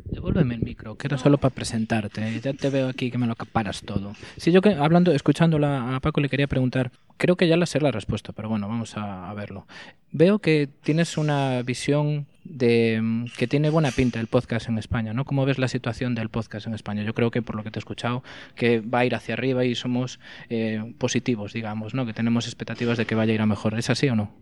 Devuélveme 0.06 0.54
el 0.54 0.62
micro, 0.62 0.96
que 0.96 1.06
era 1.06 1.18
solo 1.18 1.38
para 1.38 1.54
presentarte. 1.54 2.40
Ya 2.40 2.54
te 2.54 2.70
veo 2.70 2.88
aquí 2.88 3.10
que 3.10 3.18
me 3.18 3.26
lo 3.26 3.34
acaparas 3.34 3.82
todo. 3.82 4.14
Si 4.38 4.52
yo 4.52 4.62
que, 4.62 4.70
hablando, 4.70 5.12
escuchándola 5.12 5.96
a 5.96 6.00
Paco 6.00 6.20
le 6.20 6.30
quería 6.30 6.46
preguntar, 6.46 6.92
creo 7.20 7.36
que 7.36 7.46
ya 7.46 7.56
la 7.58 7.66
sé 7.66 7.80
la 7.80 7.90
respuesta, 7.90 8.32
pero 8.32 8.48
bueno, 8.48 8.66
vamos 8.66 8.96
a, 8.96 9.32
verlo. 9.34 9.66
Veo 10.10 10.38
que 10.38 10.68
tienes 10.82 11.18
una 11.18 11.62
visión 11.62 12.26
de 12.44 13.26
que 13.36 13.46
tiene 13.46 13.68
buena 13.68 13.90
pinta 13.90 14.18
el 14.18 14.26
podcast 14.26 14.68
en 14.68 14.78
España, 14.78 15.12
¿no? 15.12 15.26
¿Cómo 15.26 15.44
ves 15.44 15.58
la 15.58 15.68
situación 15.68 16.14
del 16.14 16.30
podcast 16.30 16.66
en 16.66 16.72
España? 16.72 17.02
Yo 17.02 17.12
creo 17.12 17.30
que 17.30 17.42
por 17.42 17.56
lo 17.56 17.62
que 17.62 17.70
te 17.70 17.78
he 17.78 17.80
escuchado, 17.80 18.24
que 18.56 18.80
va 18.80 19.00
a 19.00 19.04
ir 19.04 19.14
hacia 19.14 19.34
arriba 19.34 19.66
y 19.66 19.74
somos 19.74 20.18
eh, 20.48 20.94
positivos, 20.98 21.52
digamos, 21.52 21.92
¿no? 21.92 22.06
Que 22.06 22.14
tenemos 22.14 22.46
expectativas 22.46 22.96
de 22.96 23.04
que 23.04 23.14
vaya 23.14 23.32
a 23.32 23.34
ir 23.34 23.42
a 23.42 23.46
mejor. 23.46 23.78
¿Es 23.78 23.90
así 23.90 24.08
o 24.08 24.16
no? 24.16 24.32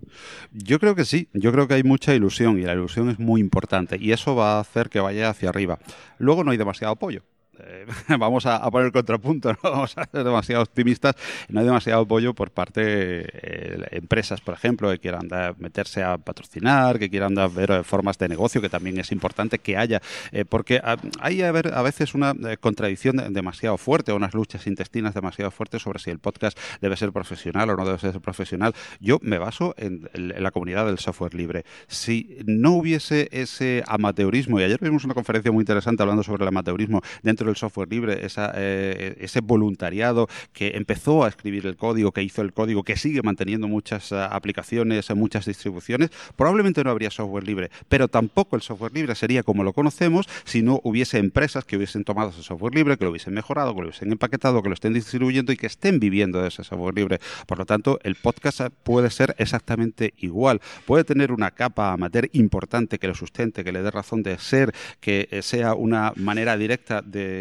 Yo 0.52 0.78
creo 0.78 0.94
que 0.94 1.04
sí, 1.04 1.28
yo 1.32 1.50
creo 1.50 1.66
que 1.66 1.74
hay 1.74 1.82
mucha 1.82 2.14
ilusión 2.14 2.58
y 2.60 2.62
la 2.62 2.74
ilusión 2.74 3.10
es 3.10 3.18
muy 3.18 3.40
importante 3.40 3.98
y 4.00 4.12
eso 4.12 4.36
va 4.36 4.56
a 4.56 4.60
hacer 4.60 4.88
que 4.88 5.00
vaya 5.00 5.30
hacia 5.30 5.48
arriba. 5.48 5.80
Luego 6.18 6.44
no 6.44 6.52
hay 6.52 6.56
demasiado 6.56 6.92
apoyo. 6.92 7.24
Eh, 7.60 7.86
vamos 8.18 8.46
a, 8.46 8.68
poner 8.70 8.86
el 8.86 8.92
contrapunto, 8.92 9.52
no 9.62 9.70
vamos 9.70 9.96
a 9.96 10.04
ser 10.04 10.24
demasiado 10.24 10.62
optimistas, 10.62 11.14
no 11.48 11.60
hay 11.60 11.66
demasiado 11.66 12.02
apoyo 12.02 12.34
por 12.34 12.50
parte 12.50 12.84
de 12.84 13.28
eh, 13.32 13.88
empresas, 13.92 14.40
por 14.40 14.54
ejemplo, 14.54 14.90
que 14.90 14.98
quieran 14.98 15.28
meterse 15.58 16.02
a 16.02 16.18
patrocinar, 16.18 16.98
que 16.98 17.10
quieran 17.10 17.34
ver 17.54 17.84
formas 17.84 18.18
de 18.18 18.28
negocio, 18.28 18.60
que 18.60 18.68
también 18.68 18.98
es 18.98 19.12
importante 19.12 19.58
que 19.58 19.76
haya, 19.76 20.00
porque 20.48 20.80
ah, 20.82 20.96
hay 21.20 21.42
a, 21.42 21.52
ver, 21.52 21.74
a 21.74 21.82
veces 21.82 22.14
una 22.14 22.34
contradicción 22.60 23.32
demasiado 23.32 23.76
fuerte, 23.78 24.12
unas 24.12 24.34
luchas 24.34 24.66
intestinas 24.66 25.14
demasiado 25.14 25.50
fuertes 25.50 25.82
sobre 25.82 25.98
si 25.98 26.10
el 26.10 26.18
podcast 26.18 26.58
debe 26.80 26.96
ser 26.96 27.12
profesional 27.12 27.70
o 27.70 27.76
no 27.76 27.84
debe 27.84 27.98
ser 27.98 28.20
profesional. 28.20 28.74
Yo 29.00 29.18
me 29.22 29.38
baso 29.38 29.74
en, 29.76 30.08
en 30.14 30.42
la 30.42 30.50
comunidad 30.50 30.86
del 30.86 30.98
software 30.98 31.34
libre. 31.34 31.64
Si 31.86 32.38
no 32.46 32.72
hubiese 32.72 33.28
ese 33.32 33.82
amateurismo, 33.86 34.60
y 34.60 34.64
ayer 34.64 34.78
vimos 34.80 35.04
una 35.04 35.14
conferencia 35.14 35.52
muy 35.52 35.62
interesante 35.62 36.02
hablando 36.02 36.22
sobre 36.22 36.42
el 36.44 36.48
amateurismo 36.48 37.02
dentro 37.22 37.47
del 37.48 37.56
software 37.56 37.88
libre, 37.88 38.20
eh, 38.54 39.16
ese 39.20 39.40
voluntariado 39.40 40.28
que 40.52 40.72
empezó 40.76 41.24
a 41.24 41.28
escribir 41.28 41.66
el 41.66 41.76
código, 41.76 42.12
que 42.12 42.22
hizo 42.22 42.42
el 42.42 42.52
código, 42.52 42.82
que 42.82 42.96
sigue 42.96 43.22
manteniendo 43.22 43.68
muchas 43.68 44.12
uh, 44.12 44.16
aplicaciones, 44.30 45.08
muchas 45.14 45.46
distribuciones, 45.46 46.11
probablemente 46.37 46.84
no 46.84 46.90
habría 46.90 47.11
software 47.11 47.44
libre, 47.44 47.70
pero 47.88 48.08
tampoco 48.08 48.56
el 48.56 48.62
software 48.62 48.92
libre 48.92 49.14
sería 49.14 49.42
como 49.42 49.64
lo 49.64 49.72
conocemos 49.72 50.28
si 50.44 50.62
no 50.62 50.80
hubiese 50.84 51.18
empresas 51.18 51.64
que 51.64 51.76
hubiesen 51.76 52.04
tomado 52.04 52.30
ese 52.30 52.42
software 52.42 52.74
libre, 52.74 52.96
que 52.96 53.04
lo 53.04 53.11
hubiesen 53.11 53.34
mejorado, 53.34 53.74
que 53.74 53.80
lo 53.80 53.88
hubiesen 53.88 54.12
empaquetado, 54.12 54.62
que 54.62 54.68
lo 54.68 54.74
estén 54.74 54.94
distribuyendo 54.94 55.52
y 55.52 55.56
que 55.56 55.66
estén 55.66 56.00
viviendo 56.00 56.40
de 56.40 56.48
ese 56.48 56.64
software 56.64 56.94
libre. 56.94 57.20
Por 57.46 57.58
lo 57.58 57.66
tanto, 57.66 57.98
el 58.02 58.14
podcast 58.14 58.61
puede 58.82 59.11
ser 59.11 59.34
exactamente 59.38 60.14
igual. 60.18 60.61
Puede 60.87 61.04
tener 61.04 61.32
una 61.32 61.50
capa 61.50 61.92
amateur 61.92 62.28
importante 62.32 62.98
que 62.98 63.08
lo 63.08 63.14
sustente, 63.14 63.64
que 63.64 63.72
le 63.72 63.82
dé 63.82 63.90
razón 63.90 64.22
de 64.22 64.38
ser, 64.38 64.74
que 65.00 65.28
eh, 65.30 65.42
sea 65.42 65.74
una 65.74 66.12
manera 66.16 66.56
directa 66.56 67.02
de 67.02 67.38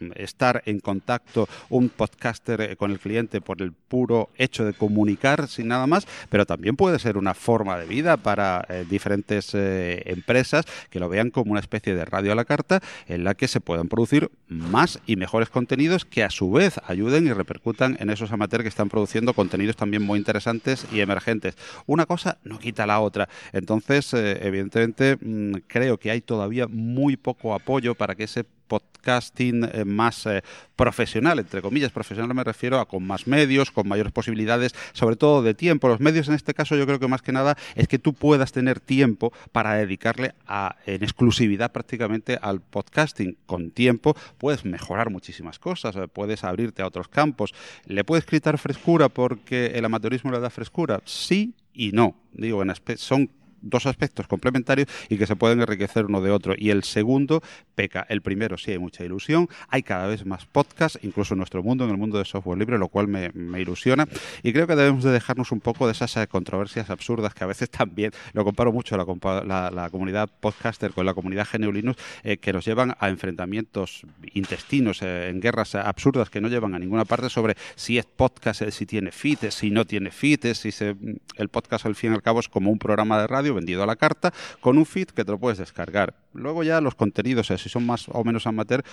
mm, 0.00 0.10
estar 0.16 0.62
en 0.66 0.80
contacto 0.80 1.48
un 1.68 1.88
podcaster 1.88 2.60
eh, 2.60 2.76
con 2.76 2.90
el 2.90 2.98
cliente 2.98 3.40
por 3.40 3.62
el 3.62 3.72
puro 3.72 4.30
hecho 4.36 4.64
de 4.64 4.72
comunicar 4.72 5.48
sin 5.48 5.68
nada 5.68 5.86
más, 5.86 6.06
pero 6.28 6.46
también 6.46 6.76
puede 6.76 6.98
ser 6.98 7.16
una 7.16 7.34
forma 7.34 7.78
de 7.78 7.86
vida 7.86 8.16
para 8.16 8.64
eh, 8.68 8.84
diferentes 8.88 9.54
empresas 9.54 10.64
que 10.90 11.00
lo 11.00 11.08
vean 11.08 11.30
como 11.30 11.52
una 11.52 11.60
especie 11.60 11.94
de 11.94 12.04
radio 12.04 12.32
a 12.32 12.34
la 12.34 12.44
carta 12.44 12.80
en 13.06 13.24
la 13.24 13.34
que 13.34 13.48
se 13.48 13.60
puedan 13.60 13.88
producir 13.88 14.30
más 14.48 15.00
y 15.06 15.16
mejores 15.16 15.48
contenidos 15.50 16.04
que 16.04 16.22
a 16.22 16.30
su 16.30 16.50
vez 16.50 16.80
ayuden 16.86 17.26
y 17.26 17.32
repercutan 17.32 17.96
en 18.00 18.10
esos 18.10 18.32
amateurs 18.32 18.62
que 18.62 18.68
están 18.68 18.88
produciendo 18.88 19.34
contenidos 19.34 19.76
también 19.76 20.02
muy 20.02 20.18
interesantes 20.18 20.86
y 20.92 21.00
emergentes. 21.00 21.56
Una 21.86 22.06
cosa 22.06 22.38
no 22.44 22.58
quita 22.58 22.86
la 22.86 23.00
otra. 23.00 23.28
Entonces, 23.52 24.12
evidentemente, 24.14 25.16
mm, 25.20 25.52
creo 25.66 25.98
que 25.98 26.10
hay 26.10 26.20
todavía 26.20 26.66
muy 26.68 27.16
poco 27.16 27.54
apoyo 27.54 27.94
para 27.94 28.14
que 28.14 28.24
ese 28.24 28.44
podcasting 28.68 29.64
eh, 29.64 29.84
más 29.84 30.26
eh, 30.26 30.42
profesional, 30.76 31.38
entre 31.38 31.62
comillas, 31.62 31.90
profesional 31.90 32.34
me 32.34 32.44
refiero 32.44 32.78
a 32.78 32.86
con 32.86 33.04
más 33.04 33.26
medios, 33.26 33.70
con 33.70 33.88
mayores 33.88 34.12
posibilidades, 34.12 34.74
sobre 34.92 35.16
todo 35.16 35.42
de 35.42 35.54
tiempo. 35.54 35.88
Los 35.88 36.00
medios 36.00 36.28
en 36.28 36.34
este 36.34 36.54
caso 36.54 36.76
yo 36.76 36.86
creo 36.86 37.00
que 37.00 37.08
más 37.08 37.22
que 37.22 37.32
nada 37.32 37.56
es 37.74 37.88
que 37.88 37.98
tú 37.98 38.12
puedas 38.12 38.52
tener 38.52 38.78
tiempo 38.78 39.32
para 39.50 39.74
dedicarle 39.74 40.34
a, 40.46 40.76
en 40.86 41.02
exclusividad 41.02 41.72
prácticamente 41.72 42.38
al 42.40 42.60
podcasting. 42.60 43.36
Con 43.46 43.70
tiempo 43.70 44.14
puedes 44.38 44.64
mejorar 44.64 45.10
muchísimas 45.10 45.58
cosas, 45.58 45.96
eh, 45.96 46.06
puedes 46.06 46.44
abrirte 46.44 46.82
a 46.82 46.86
otros 46.86 47.08
campos. 47.08 47.54
¿Le 47.86 48.04
puedes 48.04 48.24
quitar 48.24 48.58
frescura 48.58 49.08
porque 49.08 49.72
el 49.74 49.84
amateurismo 49.84 50.30
le 50.30 50.40
da 50.40 50.50
frescura? 50.50 51.00
Sí 51.04 51.54
y 51.72 51.92
no. 51.92 52.16
Digo, 52.32 52.62
en 52.62 52.72
son 52.96 53.30
dos 53.60 53.86
aspectos 53.86 54.26
complementarios 54.26 54.88
y 55.08 55.18
que 55.18 55.26
se 55.26 55.36
pueden 55.36 55.60
enriquecer 55.60 56.06
uno 56.06 56.20
de 56.20 56.30
otro. 56.30 56.54
Y 56.56 56.70
el 56.70 56.84
segundo 56.84 57.42
peca. 57.74 58.06
El 58.08 58.22
primero 58.22 58.58
sí 58.58 58.72
hay 58.72 58.78
mucha 58.78 59.04
ilusión, 59.04 59.48
hay 59.68 59.82
cada 59.82 60.06
vez 60.06 60.26
más 60.26 60.46
podcasts, 60.46 60.98
incluso 61.02 61.34
en 61.34 61.38
nuestro 61.38 61.62
mundo, 61.62 61.84
en 61.84 61.90
el 61.90 61.96
mundo 61.96 62.18
de 62.18 62.24
software 62.24 62.58
libre, 62.58 62.78
lo 62.78 62.88
cual 62.88 63.08
me, 63.08 63.30
ilusiona. 63.60 64.06
Y 64.42 64.52
creo 64.52 64.66
que 64.66 64.76
debemos 64.76 65.04
de 65.04 65.12
dejarnos 65.12 65.52
un 65.52 65.60
poco 65.60 65.86
de 65.86 65.92
esas 65.92 66.16
eh, 66.16 66.26
controversias 66.26 66.90
absurdas 66.90 67.34
que 67.34 67.44
a 67.44 67.46
veces 67.46 67.70
también, 67.78 68.12
lo 68.32 68.44
comparo 68.44 68.72
mucho 68.72 68.96
la, 68.96 69.70
la, 69.70 69.90
comunidad 69.90 70.28
podcaster 70.40 70.92
con 70.92 71.06
la 71.06 71.14
comunidad 71.14 71.46
GNU 71.52 71.94
eh, 72.24 72.38
que 72.38 72.52
nos 72.52 72.64
llevan 72.64 72.94
a 72.98 73.08
enfrentamientos 73.08 74.02
intestinos, 74.34 75.02
eh, 75.02 75.28
en 75.28 75.40
guerras 75.40 75.74
absurdas 75.74 76.30
que 76.30 76.40
no 76.40 76.48
llevan 76.48 76.74
a 76.74 76.78
ninguna 76.78 77.04
parte 77.04 77.30
sobre 77.30 77.56
si 77.76 77.98
es 77.98 78.06
podcast, 78.06 78.68
si 78.70 78.86
tiene 78.86 79.12
feed, 79.12 79.50
si 79.50 79.70
no 79.70 79.84
tiene 79.84 80.10
feed, 80.10 80.54
si 80.54 80.72
se, 80.72 80.96
el 81.36 81.48
podcast 81.48 81.86
al 81.86 81.94
fin 81.94 82.12
y 82.12 82.14
al 82.14 82.22
cabo 82.22 82.40
es 82.40 82.48
como 82.48 82.70
un 82.70 82.78
programa 82.78 83.20
de 83.20 83.26
radio 83.26 83.47
vendido 83.54 83.82
a 83.82 83.86
la 83.86 83.96
carta 83.96 84.32
con 84.60 84.78
un 84.78 84.86
feed 84.86 85.08
que 85.08 85.24
te 85.24 85.30
lo 85.30 85.38
puedes 85.38 85.58
descargar. 85.58 86.14
Luego 86.32 86.62
ya 86.62 86.80
los 86.80 86.94
contenidos, 86.94 87.50
eh, 87.50 87.58
si 87.58 87.68
son 87.68 87.86
más 87.86 88.06
o 88.08 88.24
menos 88.24 88.46
amateur, 88.46 88.84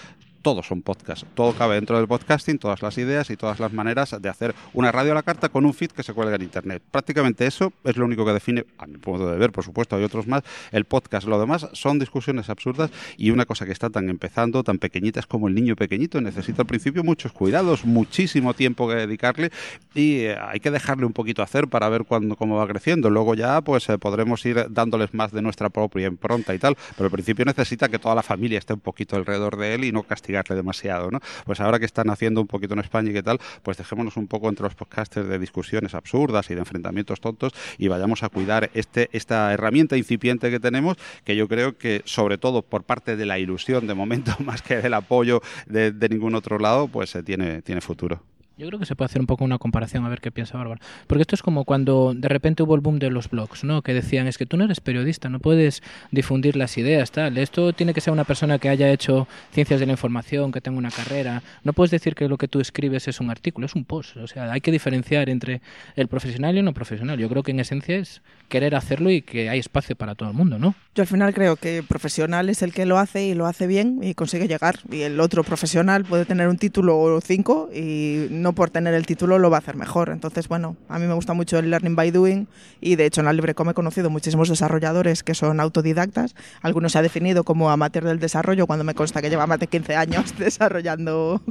todos 0.45 0.67
son 0.67 0.83
podcasts. 0.83 1.25
Todo 1.33 1.53
cabe 1.53 1.73
dentro 1.73 1.97
del 1.97 2.07
podcasting, 2.07 2.59
todas 2.59 2.83
las 2.83 2.95
ideas 2.99 3.31
y 3.31 3.35
todas 3.35 3.59
las 3.59 3.73
maneras 3.73 4.15
de 4.21 4.29
hacer 4.29 4.53
una 4.73 4.91
radio 4.91 5.13
a 5.13 5.15
la 5.15 5.23
carta 5.23 5.49
con 5.49 5.65
un 5.65 5.73
feed 5.73 5.89
que 5.89 6.03
se 6.03 6.13
cuelga 6.13 6.35
en 6.35 6.43
Internet. 6.43 6.83
Prácticamente 6.91 7.47
eso 7.47 7.73
es 7.83 7.97
lo 7.97 8.05
único 8.05 8.23
que 8.23 8.31
define, 8.31 8.63
a 8.77 8.85
mi 8.85 8.99
punto 8.99 9.27
de 9.27 9.37
ver, 9.39 9.51
por 9.51 9.63
supuesto, 9.63 9.95
hay 9.95 10.03
otros 10.03 10.27
más, 10.27 10.43
el 10.71 10.85
podcast. 10.85 11.27
Lo 11.27 11.39
demás 11.39 11.67
son 11.73 11.97
discusiones 11.97 12.47
absurdas 12.51 12.91
y 13.17 13.31
una 13.31 13.47
cosa 13.47 13.65
que 13.65 13.71
está 13.71 13.89
tan 13.89 14.07
empezando, 14.07 14.63
tan 14.63 14.77
pequeñita, 14.77 15.19
es 15.19 15.25
como 15.25 15.47
el 15.47 15.55
niño 15.55 15.75
pequeñito. 15.75 16.21
Necesita 16.21 16.61
al 16.61 16.67
principio 16.67 17.03
muchos 17.03 17.31
cuidados, 17.31 17.83
muchísimo 17.83 18.53
tiempo 18.53 18.87
que 18.87 18.93
dedicarle 18.97 19.49
y 19.95 20.25
eh, 20.25 20.37
hay 20.39 20.59
que 20.59 20.69
dejarle 20.69 21.07
un 21.07 21.13
poquito 21.13 21.41
hacer 21.41 21.67
para 21.69 21.89
ver 21.89 22.05
cuándo, 22.05 22.35
cómo 22.35 22.57
va 22.57 22.67
creciendo. 22.67 23.09
Luego 23.09 23.33
ya 23.33 23.61
pues 23.61 23.89
eh, 23.89 23.97
podremos 23.97 24.44
ir 24.45 24.67
dándoles 24.69 25.13
más 25.13 25.31
de 25.31 25.41
nuestra 25.41 25.69
propia 25.69 26.07
impronta 26.07 26.53
y 26.53 26.59
tal, 26.59 26.75
pero 26.95 27.05
al 27.05 27.11
principio 27.11 27.45
necesita 27.45 27.89
que 27.89 27.99
toda 27.99 28.15
la 28.15 28.23
familia 28.23 28.59
esté 28.59 28.73
un 28.73 28.79
poquito 28.79 29.15
alrededor 29.15 29.57
de 29.57 29.75
él 29.75 29.83
y 29.83 29.91
no 29.91 30.03
castigar 30.03 30.45
demasiado, 30.47 31.09
¿no? 31.09 31.19
Pues 31.45 31.59
ahora 31.59 31.79
que 31.79 31.85
están 31.85 32.09
haciendo 32.09 32.41
un 32.41 32.47
poquito 32.47 32.73
en 32.73 32.81
España 32.81 33.09
y 33.09 33.13
qué 33.13 33.23
tal, 33.23 33.39
pues 33.63 33.77
dejémonos 33.77 34.17
un 34.17 34.27
poco 34.27 34.49
entre 34.49 34.63
los 34.63 34.75
podcasters 34.75 35.27
de 35.27 35.39
discusiones 35.39 35.95
absurdas 35.95 36.49
y 36.51 36.53
de 36.53 36.59
enfrentamientos 36.59 37.19
tontos 37.21 37.53
y 37.77 37.87
vayamos 37.87 38.23
a 38.23 38.29
cuidar 38.29 38.69
este, 38.73 39.09
esta 39.11 39.53
herramienta 39.53 39.97
incipiente 39.97 40.51
que 40.51 40.59
tenemos, 40.59 40.97
que 41.23 41.35
yo 41.35 41.47
creo 41.47 41.77
que 41.77 42.01
sobre 42.05 42.37
todo 42.37 42.61
por 42.61 42.83
parte 42.83 43.15
de 43.15 43.25
la 43.25 43.39
ilusión 43.39 43.87
de 43.87 43.93
momento, 43.93 44.33
más 44.45 44.61
que 44.61 44.77
del 44.77 44.93
apoyo 44.93 45.41
de, 45.65 45.93
ningún 46.09 46.35
otro 46.35 46.59
lado, 46.59 46.87
pues 46.87 47.15
eh, 47.15 47.23
tiene, 47.23 47.61
tiene 47.61 47.81
futuro. 47.81 48.21
Yo 48.57 48.67
creo 48.67 48.79
que 48.79 48.85
se 48.85 48.95
puede 48.95 49.07
hacer 49.07 49.19
un 49.19 49.27
poco 49.27 49.43
una 49.43 49.57
comparación 49.57 50.05
a 50.05 50.09
ver 50.09 50.21
qué 50.21 50.31
piensa 50.31 50.57
Bárbara. 50.57 50.79
Porque 51.07 51.23
esto 51.23 51.35
es 51.35 51.41
como 51.41 51.65
cuando 51.65 52.13
de 52.15 52.29
repente 52.29 52.63
hubo 52.63 52.75
el 52.75 52.81
boom 52.81 52.99
de 52.99 53.09
los 53.09 53.29
blogs, 53.29 53.65
¿no? 53.65 53.81
Que 53.81 53.93
decían, 53.93 54.27
es 54.27 54.37
que 54.37 54.45
tú 54.45 54.55
no 54.55 54.63
eres 54.63 54.79
periodista, 54.79 55.27
no 55.27 55.39
puedes 55.39 55.83
difundir 56.11 56.55
las 56.55 56.77
ideas, 56.77 57.11
tal. 57.11 57.37
Esto 57.37 57.73
tiene 57.73 57.93
que 57.93 57.99
ser 57.99 58.13
una 58.13 58.23
persona 58.23 58.57
que 58.57 58.69
haya 58.69 58.89
hecho 58.91 59.27
ciencias 59.51 59.81
de 59.81 59.85
la 59.85 59.91
información, 59.91 60.53
que 60.53 60.61
tenga 60.61 60.77
una 60.77 60.91
carrera. 60.91 61.43
No 61.63 61.73
puedes 61.73 61.91
decir 61.91 62.15
que 62.15 62.29
lo 62.29 62.37
que 62.37 62.47
tú 62.47 62.61
escribes 62.61 63.09
es 63.09 63.19
un 63.19 63.29
artículo, 63.29 63.65
es 63.65 63.75
un 63.75 63.83
post. 63.83 64.15
O 64.17 64.27
sea, 64.27 64.51
hay 64.51 64.61
que 64.61 64.71
diferenciar 64.71 65.29
entre 65.29 65.61
el 65.97 66.07
profesional 66.07 66.55
y 66.55 66.59
el 66.59 66.65
no 66.65 66.73
profesional. 66.73 67.19
Yo 67.19 67.27
creo 67.27 67.43
que 67.43 67.51
en 67.51 67.59
esencia 67.59 67.97
es 67.97 68.21
querer 68.47 68.75
hacerlo 68.75 69.09
y 69.09 69.21
que 69.21 69.49
hay 69.49 69.59
espacio 69.59 69.95
para 69.95 70.15
todo 70.15 70.29
el 70.29 70.35
mundo, 70.35 70.59
¿no? 70.59 70.75
Yo 70.95 71.01
al 71.01 71.07
final 71.07 71.33
creo 71.33 71.57
que 71.57 71.83
profesional 71.83 72.47
es 72.49 72.61
el 72.61 72.71
que 72.71 72.85
lo 72.85 72.97
hace 72.97 73.25
y 73.25 73.33
lo 73.33 73.47
hace 73.47 73.67
bien 73.67 73.99
y 74.01 74.13
consigue 74.13 74.47
llegar. 74.47 74.79
Y 74.89 75.01
el 75.01 75.19
otro 75.19 75.43
profesional 75.43 76.05
puede 76.05 76.23
tener 76.25 76.47
un 76.47 76.57
título 76.57 76.97
o 76.97 77.19
cinco 77.19 77.69
y 77.73 78.27
por 78.53 78.69
tener 78.69 78.93
el 78.93 79.05
título 79.05 79.39
lo 79.39 79.49
va 79.49 79.57
a 79.57 79.59
hacer 79.59 79.75
mejor. 79.75 80.09
Entonces, 80.09 80.47
bueno, 80.47 80.75
a 80.89 80.99
mí 80.99 81.07
me 81.07 81.13
gusta 81.13 81.33
mucho 81.33 81.57
el 81.59 81.69
learning 81.69 81.95
by 81.95 82.11
doing 82.11 82.47
y 82.81 82.95
de 82.95 83.05
hecho 83.05 83.21
en 83.21 83.25
la 83.25 83.33
LibreCom 83.33 83.69
he 83.69 83.73
conocido 83.73 84.09
muchísimos 84.09 84.49
desarrolladores 84.49 85.23
que 85.23 85.33
son 85.33 85.59
autodidactas. 85.59 86.35
Algunos 86.61 86.91
se 86.91 86.99
ha 86.99 87.01
definido 87.01 87.43
como 87.43 87.69
amateur 87.69 88.03
del 88.03 88.19
desarrollo 88.19 88.67
cuando 88.67 88.83
me 88.83 88.93
consta 88.93 89.21
que 89.21 89.29
lleva 89.29 89.47
más 89.47 89.59
de 89.59 89.67
15 89.67 89.95
años 89.95 90.33
desarrollando 90.37 91.41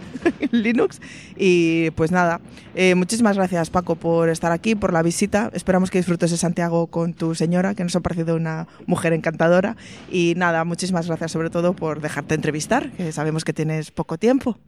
Linux. 0.50 1.00
Y 1.36 1.90
pues 1.92 2.10
nada, 2.10 2.40
eh, 2.74 2.94
muchísimas 2.94 3.36
gracias 3.36 3.70
Paco 3.70 3.96
por 3.96 4.28
estar 4.28 4.52
aquí, 4.52 4.74
por 4.74 4.92
la 4.92 5.02
visita. 5.02 5.50
Esperamos 5.52 5.90
que 5.90 5.98
disfrutes 5.98 6.30
de 6.30 6.36
Santiago 6.36 6.86
con 6.88 7.14
tu 7.14 7.34
señora, 7.34 7.74
que 7.74 7.84
nos 7.84 7.96
ha 7.96 8.00
parecido 8.00 8.36
una 8.36 8.66
mujer 8.86 9.12
encantadora. 9.12 9.76
Y 10.10 10.34
nada, 10.36 10.64
muchísimas 10.64 11.06
gracias 11.06 11.32
sobre 11.32 11.50
todo 11.50 11.74
por 11.74 12.00
dejarte 12.00 12.34
entrevistar, 12.34 12.90
que 12.92 13.12
sabemos 13.12 13.44
que 13.44 13.52
tienes 13.52 13.90
poco 13.90 14.18
tiempo. 14.18 14.58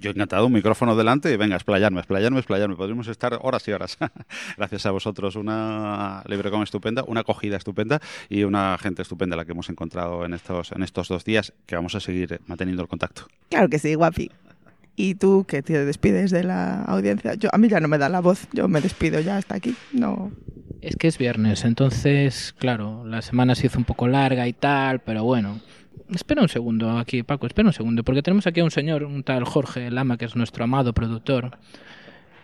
Yo 0.00 0.10
encantado, 0.10 0.46
un 0.46 0.52
micrófono 0.52 0.94
delante 0.94 1.32
y 1.32 1.36
venga, 1.36 1.56
explayarme, 1.56 1.98
explayarme, 1.98 2.38
explayarme. 2.38 2.76
Podríamos 2.76 3.08
estar 3.08 3.36
horas 3.42 3.66
y 3.66 3.72
horas. 3.72 3.98
Gracias 4.56 4.86
a 4.86 4.92
vosotros, 4.92 5.34
una 5.34 6.22
LibreCom 6.26 6.62
estupenda, 6.62 7.02
una 7.06 7.20
acogida 7.20 7.56
estupenda 7.56 8.00
y 8.28 8.44
una 8.44 8.78
gente 8.78 9.02
estupenda 9.02 9.34
la 9.34 9.44
que 9.44 9.52
hemos 9.52 9.68
encontrado 9.70 10.24
en 10.24 10.34
estos, 10.34 10.70
en 10.70 10.84
estos 10.84 11.08
dos 11.08 11.24
días 11.24 11.52
que 11.66 11.74
vamos 11.74 11.96
a 11.96 12.00
seguir 12.00 12.40
manteniendo 12.46 12.82
el 12.82 12.88
contacto. 12.88 13.26
Claro 13.48 13.68
que 13.68 13.80
sí, 13.80 13.94
guapi. 13.94 14.30
Y 14.94 15.16
tú 15.16 15.44
que 15.46 15.62
te 15.62 15.84
despides 15.84 16.30
de 16.30 16.44
la 16.44 16.82
audiencia. 16.82 17.34
Yo, 17.34 17.48
a 17.52 17.58
mí 17.58 17.68
ya 17.68 17.80
no 17.80 17.88
me 17.88 17.98
da 17.98 18.08
la 18.08 18.20
voz, 18.20 18.48
yo 18.52 18.68
me 18.68 18.80
despido 18.80 19.20
ya 19.20 19.36
hasta 19.36 19.56
aquí. 19.56 19.74
No. 19.92 20.30
Es 20.80 20.94
que 20.94 21.08
es 21.08 21.18
viernes, 21.18 21.64
entonces, 21.64 22.54
claro, 22.56 23.04
la 23.04 23.20
semana 23.20 23.56
se 23.56 23.66
hizo 23.66 23.78
un 23.78 23.84
poco 23.84 24.06
larga 24.06 24.46
y 24.46 24.52
tal, 24.52 25.00
pero 25.00 25.24
bueno, 25.24 25.58
Espera 26.14 26.40
un 26.40 26.48
segundo 26.48 26.98
aquí, 26.98 27.22
Paco, 27.22 27.46
espera 27.46 27.68
un 27.68 27.72
segundo, 27.72 28.02
porque 28.02 28.22
tenemos 28.22 28.46
aquí 28.46 28.60
a 28.60 28.64
un 28.64 28.70
señor, 28.70 29.04
un 29.04 29.22
tal 29.22 29.44
Jorge 29.44 29.90
Lama, 29.90 30.16
que 30.16 30.24
es 30.24 30.36
nuestro 30.36 30.64
amado 30.64 30.94
productor, 30.94 31.58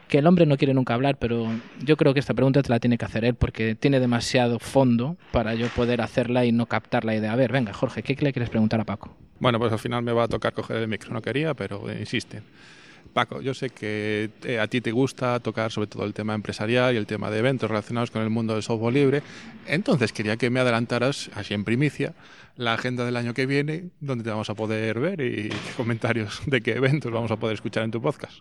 que 0.09 0.19
el 0.19 0.27
hombre 0.27 0.45
no 0.45 0.59
quiere 0.59 0.75
nunca 0.75 0.93
hablar, 0.93 1.17
pero 1.19 1.49
yo 1.83 1.97
creo 1.97 2.13
que 2.13 2.21
esta 2.21 2.35
pregunta 2.35 2.63
te 2.63 2.69
la 2.69 2.79
tiene 2.79 2.99
que 2.99 3.07
hacer 3.07 3.25
él, 3.25 3.35
porque 3.35 3.75
tiene 3.75 4.01
demasiado 4.01 4.59
fondo 4.59 5.17
para 5.33 5.55
yo 5.55 5.69
poder 5.69 6.03
hacerla 6.03 6.45
y 6.45 6.53
no 6.53 6.67
captar 6.67 7.07
la 7.07 7.17
idea. 7.17 7.33
A 7.33 7.37
ver, 7.37 7.53
venga, 7.53 7.73
Jorge, 7.73 8.03
¿qué 8.03 8.15
le 8.23 8.33
quieres 8.33 8.51
preguntar 8.51 8.81
a 8.81 8.85
Paco? 8.85 9.17
Bueno, 9.41 9.59
pues 9.59 9.73
al 9.73 9.79
final 9.79 10.03
me 10.03 10.13
va 10.13 10.25
a 10.25 10.29
tocar 10.29 10.53
coger 10.53 10.77
el 10.77 10.89
micro. 10.89 11.13
No 11.13 11.23
quería, 11.23 11.55
pero 11.55 11.91
eh, 11.91 11.97
insiste. 12.01 12.43
Paco, 13.15 13.41
yo 13.41 13.55
sé 13.55 13.71
que 13.71 14.31
eh, 14.43 14.59
a 14.59 14.67
ti 14.67 14.81
te 14.81 14.91
gusta 14.91 15.39
tocar 15.41 15.71
sobre 15.71 15.87
todo 15.87 16.05
el 16.05 16.13
tema 16.13 16.35
empresarial 16.35 16.95
y 16.95 16.99
el 16.99 17.07
tema 17.07 17.31
de 17.31 17.39
eventos 17.39 17.71
relacionados 17.71 18.11
con 18.11 18.23
el 18.23 18.29
mundo 18.29 18.55
del 18.55 18.63
software 18.63 18.93
libre. 18.93 19.23
Entonces 19.67 20.13
quería 20.13 20.37
que 20.37 20.51
me 20.51 20.61
adelantaras, 20.61 21.31
así 21.35 21.55
en 21.55 21.65
primicia, 21.65 22.15
la 22.57 22.75
agenda 22.75 23.05
del 23.05 23.17
año 23.17 23.33
que 23.33 23.47
viene, 23.47 23.91
donde 24.01 24.25
te 24.25 24.31
vamos 24.31 24.51
a 24.51 24.55
poder 24.55 24.99
ver 24.99 25.21
y 25.21 25.49
qué 25.49 25.57
comentarios 25.77 26.43
de 26.47 26.61
qué 26.61 26.73
eventos 26.73 27.13
vamos 27.13 27.31
a 27.31 27.37
poder 27.37 27.55
escuchar 27.55 27.85
en 27.85 27.93
tu 27.93 28.03
podcast. 28.03 28.41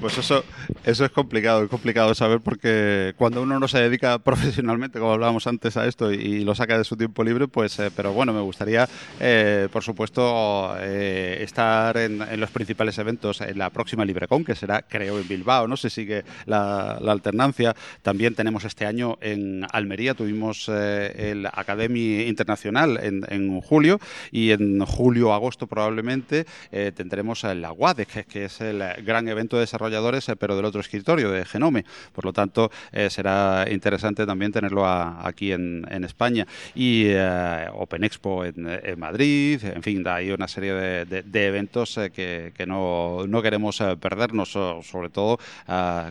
Pues 0.00 0.18
eso, 0.18 0.44
eso 0.84 1.04
es 1.04 1.10
complicado, 1.12 1.62
es 1.62 1.70
complicado 1.70 2.14
saber 2.14 2.40
porque 2.40 3.14
cuando 3.16 3.42
uno 3.42 3.58
no 3.60 3.68
se 3.68 3.78
dedica 3.78 4.18
profesionalmente, 4.24 4.98
como 4.98 5.12
hablábamos 5.12 5.46
antes, 5.46 5.76
a 5.76 5.86
esto 5.86 6.12
y, 6.12 6.44
lo 6.44 6.54
saca 6.54 6.76
de 6.76 6.84
su 6.84 6.96
tiempo 6.96 7.24
libre, 7.24 7.48
pues, 7.48 7.78
eh, 7.78 7.90
pero 7.94 8.12
bueno, 8.12 8.32
me 8.32 8.40
gustaría, 8.40 8.88
eh, 9.20 9.68
por 9.72 9.82
supuesto, 9.82 10.74
eh, 10.80 11.38
estar 11.42 11.96
en, 11.96 12.18
los 12.40 12.50
principales 12.50 12.98
eventos 12.98 13.40
en 13.40 13.58
la 13.58 13.70
próxima 13.70 14.04
LibreCon, 14.04 14.44
que 14.44 14.54
será, 14.54 14.82
creo, 14.82 15.18
en 15.18 15.28
Bilbao, 15.28 15.68
no 15.68 15.76
si 15.76 15.90
sigue 15.90 16.24
la, 16.46 16.92
alternancia. 17.08 17.74
También 18.02 18.34
tenemos 18.34 18.64
este 18.64 18.84
año 18.84 19.16
en 19.20 19.64
Almería, 19.72 20.14
tuvimos 20.14 20.68
el 20.68 21.46
Academy 21.46 22.22
Internacional 22.22 22.98
en, 23.02 23.60
julio 23.60 23.98
y 24.30 24.50
en 24.50 24.84
julio-agosto 24.84 25.66
probablemente 25.66 26.46
tendremos 26.70 27.42
la 27.44 27.72
WADEC, 27.72 28.26
que 28.26 28.44
es 28.44 28.60
el 28.60 28.82
gran 29.04 29.28
evento 29.28 29.58
de 29.58 29.66
desarrolladores, 29.68 30.28
eh, 30.28 30.36
pero 30.36 30.56
del 30.56 30.64
otro 30.64 30.80
escritorio, 30.80 31.30
de 31.30 31.44
Genome. 31.44 31.84
Por 32.12 32.24
lo 32.24 32.32
tanto, 32.32 32.70
eh, 32.92 33.10
será 33.10 33.66
interesante 33.70 34.26
también 34.26 34.52
tenerlo 34.52 34.86
aquí 34.86 35.52
en, 35.52 35.86
España. 36.08 36.46
Y 36.74 37.04
eh, 37.06 37.66
Open 37.74 38.04
Expo 38.04 38.44
en, 38.44 38.98
Madrid, 38.98 39.62
en 39.62 39.82
fin, 39.82 40.06
hay 40.06 40.30
una 40.30 40.48
serie 40.48 40.72
de, 40.72 41.46
eventos 41.46 41.98
que, 42.14 42.52
no, 42.66 43.26
no, 43.26 43.42
queremos 43.42 43.82
perdernos, 44.00 44.50
sobre 44.50 45.10
todo 45.10 45.38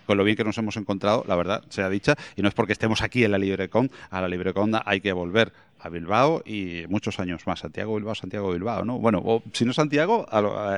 con 0.05 0.17
lo 0.17 0.23
bien 0.23 0.35
que 0.35 0.43
nos 0.43 0.57
hemos 0.57 0.77
encontrado, 0.77 1.23
la 1.27 1.35
verdad, 1.35 1.63
sea 1.69 1.89
dicha, 1.89 2.15
y 2.35 2.41
no 2.41 2.49
es 2.49 2.53
porque 2.53 2.73
estemos 2.73 3.01
aquí 3.01 3.23
en 3.23 3.31
la 3.31 3.37
LibreCon, 3.37 3.89
a 4.09 4.21
la 4.21 4.27
LibreCon 4.27 4.73
hay 4.85 5.01
que 5.01 5.13
volver 5.13 5.51
a 5.79 5.89
Bilbao 5.89 6.41
y 6.45 6.83
muchos 6.89 7.19
años 7.19 7.45
más. 7.45 7.59
Santiago, 7.59 7.95
Bilbao, 7.95 8.15
Santiago, 8.15 8.51
Bilbao, 8.51 8.85
¿no? 8.85 8.99
Bueno, 8.99 9.21
o, 9.23 9.43
si 9.53 9.65
no 9.65 9.73
Santiago, 9.73 10.25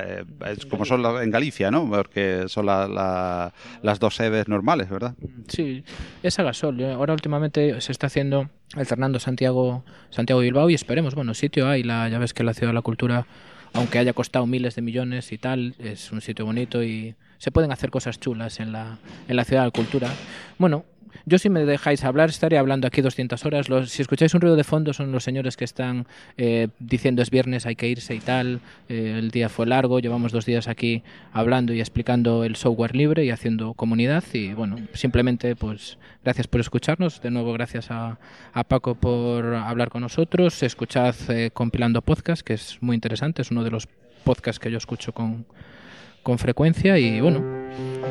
eh, 0.04 0.24
es 0.46 0.66
como 0.66 0.84
son 0.84 1.04
en 1.22 1.30
Galicia, 1.30 1.70
¿no? 1.70 1.88
Porque 1.88 2.44
son 2.48 2.66
las 2.66 3.98
dos 3.98 4.14
sedes 4.14 4.48
normales, 4.48 4.88
¿verdad? 4.90 5.14
Sí, 5.48 5.84
es 6.22 6.38
a 6.38 6.42
gasol. 6.42 6.80
¿eh? 6.80 6.92
Ahora 6.92 7.12
últimamente 7.12 7.80
se 7.80 7.92
está 7.92 8.06
haciendo 8.08 8.50
alternando 8.74 9.18
Santiago, 9.18 9.84
Santiago 10.10 10.40
Bilbao 10.40 10.70
y 10.70 10.74
esperemos, 10.74 11.14
bueno, 11.14 11.34
sitio 11.34 11.68
hay, 11.68 11.82
la, 11.82 12.08
ya 12.08 12.18
ves 12.18 12.34
que 12.34 12.44
la 12.44 12.54
Ciudad 12.54 12.70
de 12.70 12.74
la 12.74 12.82
Cultura, 12.82 13.26
aunque 13.72 13.98
haya 13.98 14.12
costado 14.12 14.46
miles 14.46 14.74
de 14.74 14.82
millones 14.82 15.32
y 15.32 15.38
tal, 15.38 15.74
es 15.78 16.12
un 16.12 16.20
sitio 16.20 16.44
bonito 16.44 16.82
y 16.82 17.14
se 17.38 17.50
pueden 17.50 17.72
hacer 17.72 17.90
cosas 17.90 18.20
chulas 18.20 18.60
en 18.60 18.72
la, 18.72 18.98
en 19.26 19.36
la 19.36 19.44
Ciudad 19.44 19.62
de 19.62 19.68
la 19.68 19.72
Cultura. 19.72 20.08
Bueno, 20.58 20.84
yo 21.26 21.38
si 21.38 21.50
me 21.50 21.64
dejáis 21.64 22.04
hablar 22.04 22.30
estaré 22.30 22.58
hablando 22.58 22.86
aquí 22.86 23.00
200 23.00 23.44
horas. 23.44 23.66
si 23.86 24.02
escucháis 24.02 24.34
un 24.34 24.40
ruido 24.40 24.56
de 24.56 24.64
fondo 24.64 24.92
son 24.92 25.12
los 25.12 25.24
señores 25.24 25.56
que 25.56 25.64
están 25.64 26.06
eh, 26.36 26.68
diciendo 26.78 27.22
es 27.22 27.30
viernes, 27.30 27.66
hay 27.66 27.76
que 27.76 27.88
irse 27.88 28.14
y 28.14 28.20
tal. 28.20 28.60
Eh, 28.88 29.16
el 29.18 29.30
día 29.30 29.48
fue 29.48 29.66
largo, 29.66 30.00
llevamos 30.00 30.32
dos 30.32 30.46
días 30.46 30.68
aquí 30.68 31.02
hablando 31.32 31.72
y 31.72 31.80
explicando 31.80 32.44
el 32.44 32.56
software 32.56 32.96
libre 32.96 33.24
y 33.24 33.30
haciendo 33.30 33.74
comunidad. 33.74 34.24
Y 34.32 34.52
bueno, 34.52 34.76
simplemente 34.92 35.56
pues 35.56 35.98
gracias 36.24 36.46
por 36.46 36.60
escucharnos. 36.60 37.20
De 37.20 37.30
nuevo 37.30 37.52
gracias 37.52 37.90
a, 37.90 38.18
Paco 38.68 38.94
por 38.94 39.54
hablar 39.54 39.90
con 39.90 40.02
nosotros. 40.02 40.62
Escuchad 40.62 41.14
eh, 41.28 41.50
Compilando 41.52 42.02
Podcast, 42.02 42.42
que 42.42 42.54
es 42.54 42.78
muy 42.80 42.94
interesante. 42.94 43.42
Es 43.42 43.50
uno 43.50 43.64
de 43.64 43.70
los 43.70 43.88
podcasts 44.24 44.60
que 44.60 44.70
yo 44.70 44.78
escucho 44.78 45.12
con, 45.12 45.46
con 46.22 46.38
frecuencia 46.38 46.98
y 46.98 47.20
bueno, 47.20 47.42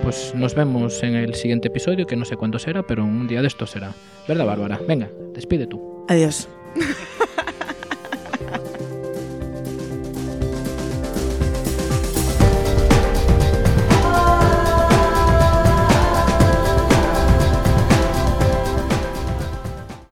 pues 0.03 0.33
nos 0.35 0.55
vemos 0.55 1.03
en 1.03 1.15
el 1.15 1.35
siguiente 1.35 1.67
episodio, 1.67 2.05
que 2.05 2.15
no 2.15 2.25
sé 2.25 2.35
cuándo 2.37 2.59
será, 2.59 2.83
pero 2.83 3.03
un 3.03 3.27
día 3.27 3.41
de 3.41 3.47
esto 3.47 3.67
será. 3.67 3.93
¿Verdad, 4.27 4.45
Bárbara? 4.45 4.79
Venga, 4.87 5.09
despide 5.33 5.67
tú. 5.67 6.05
Adiós. 6.07 6.47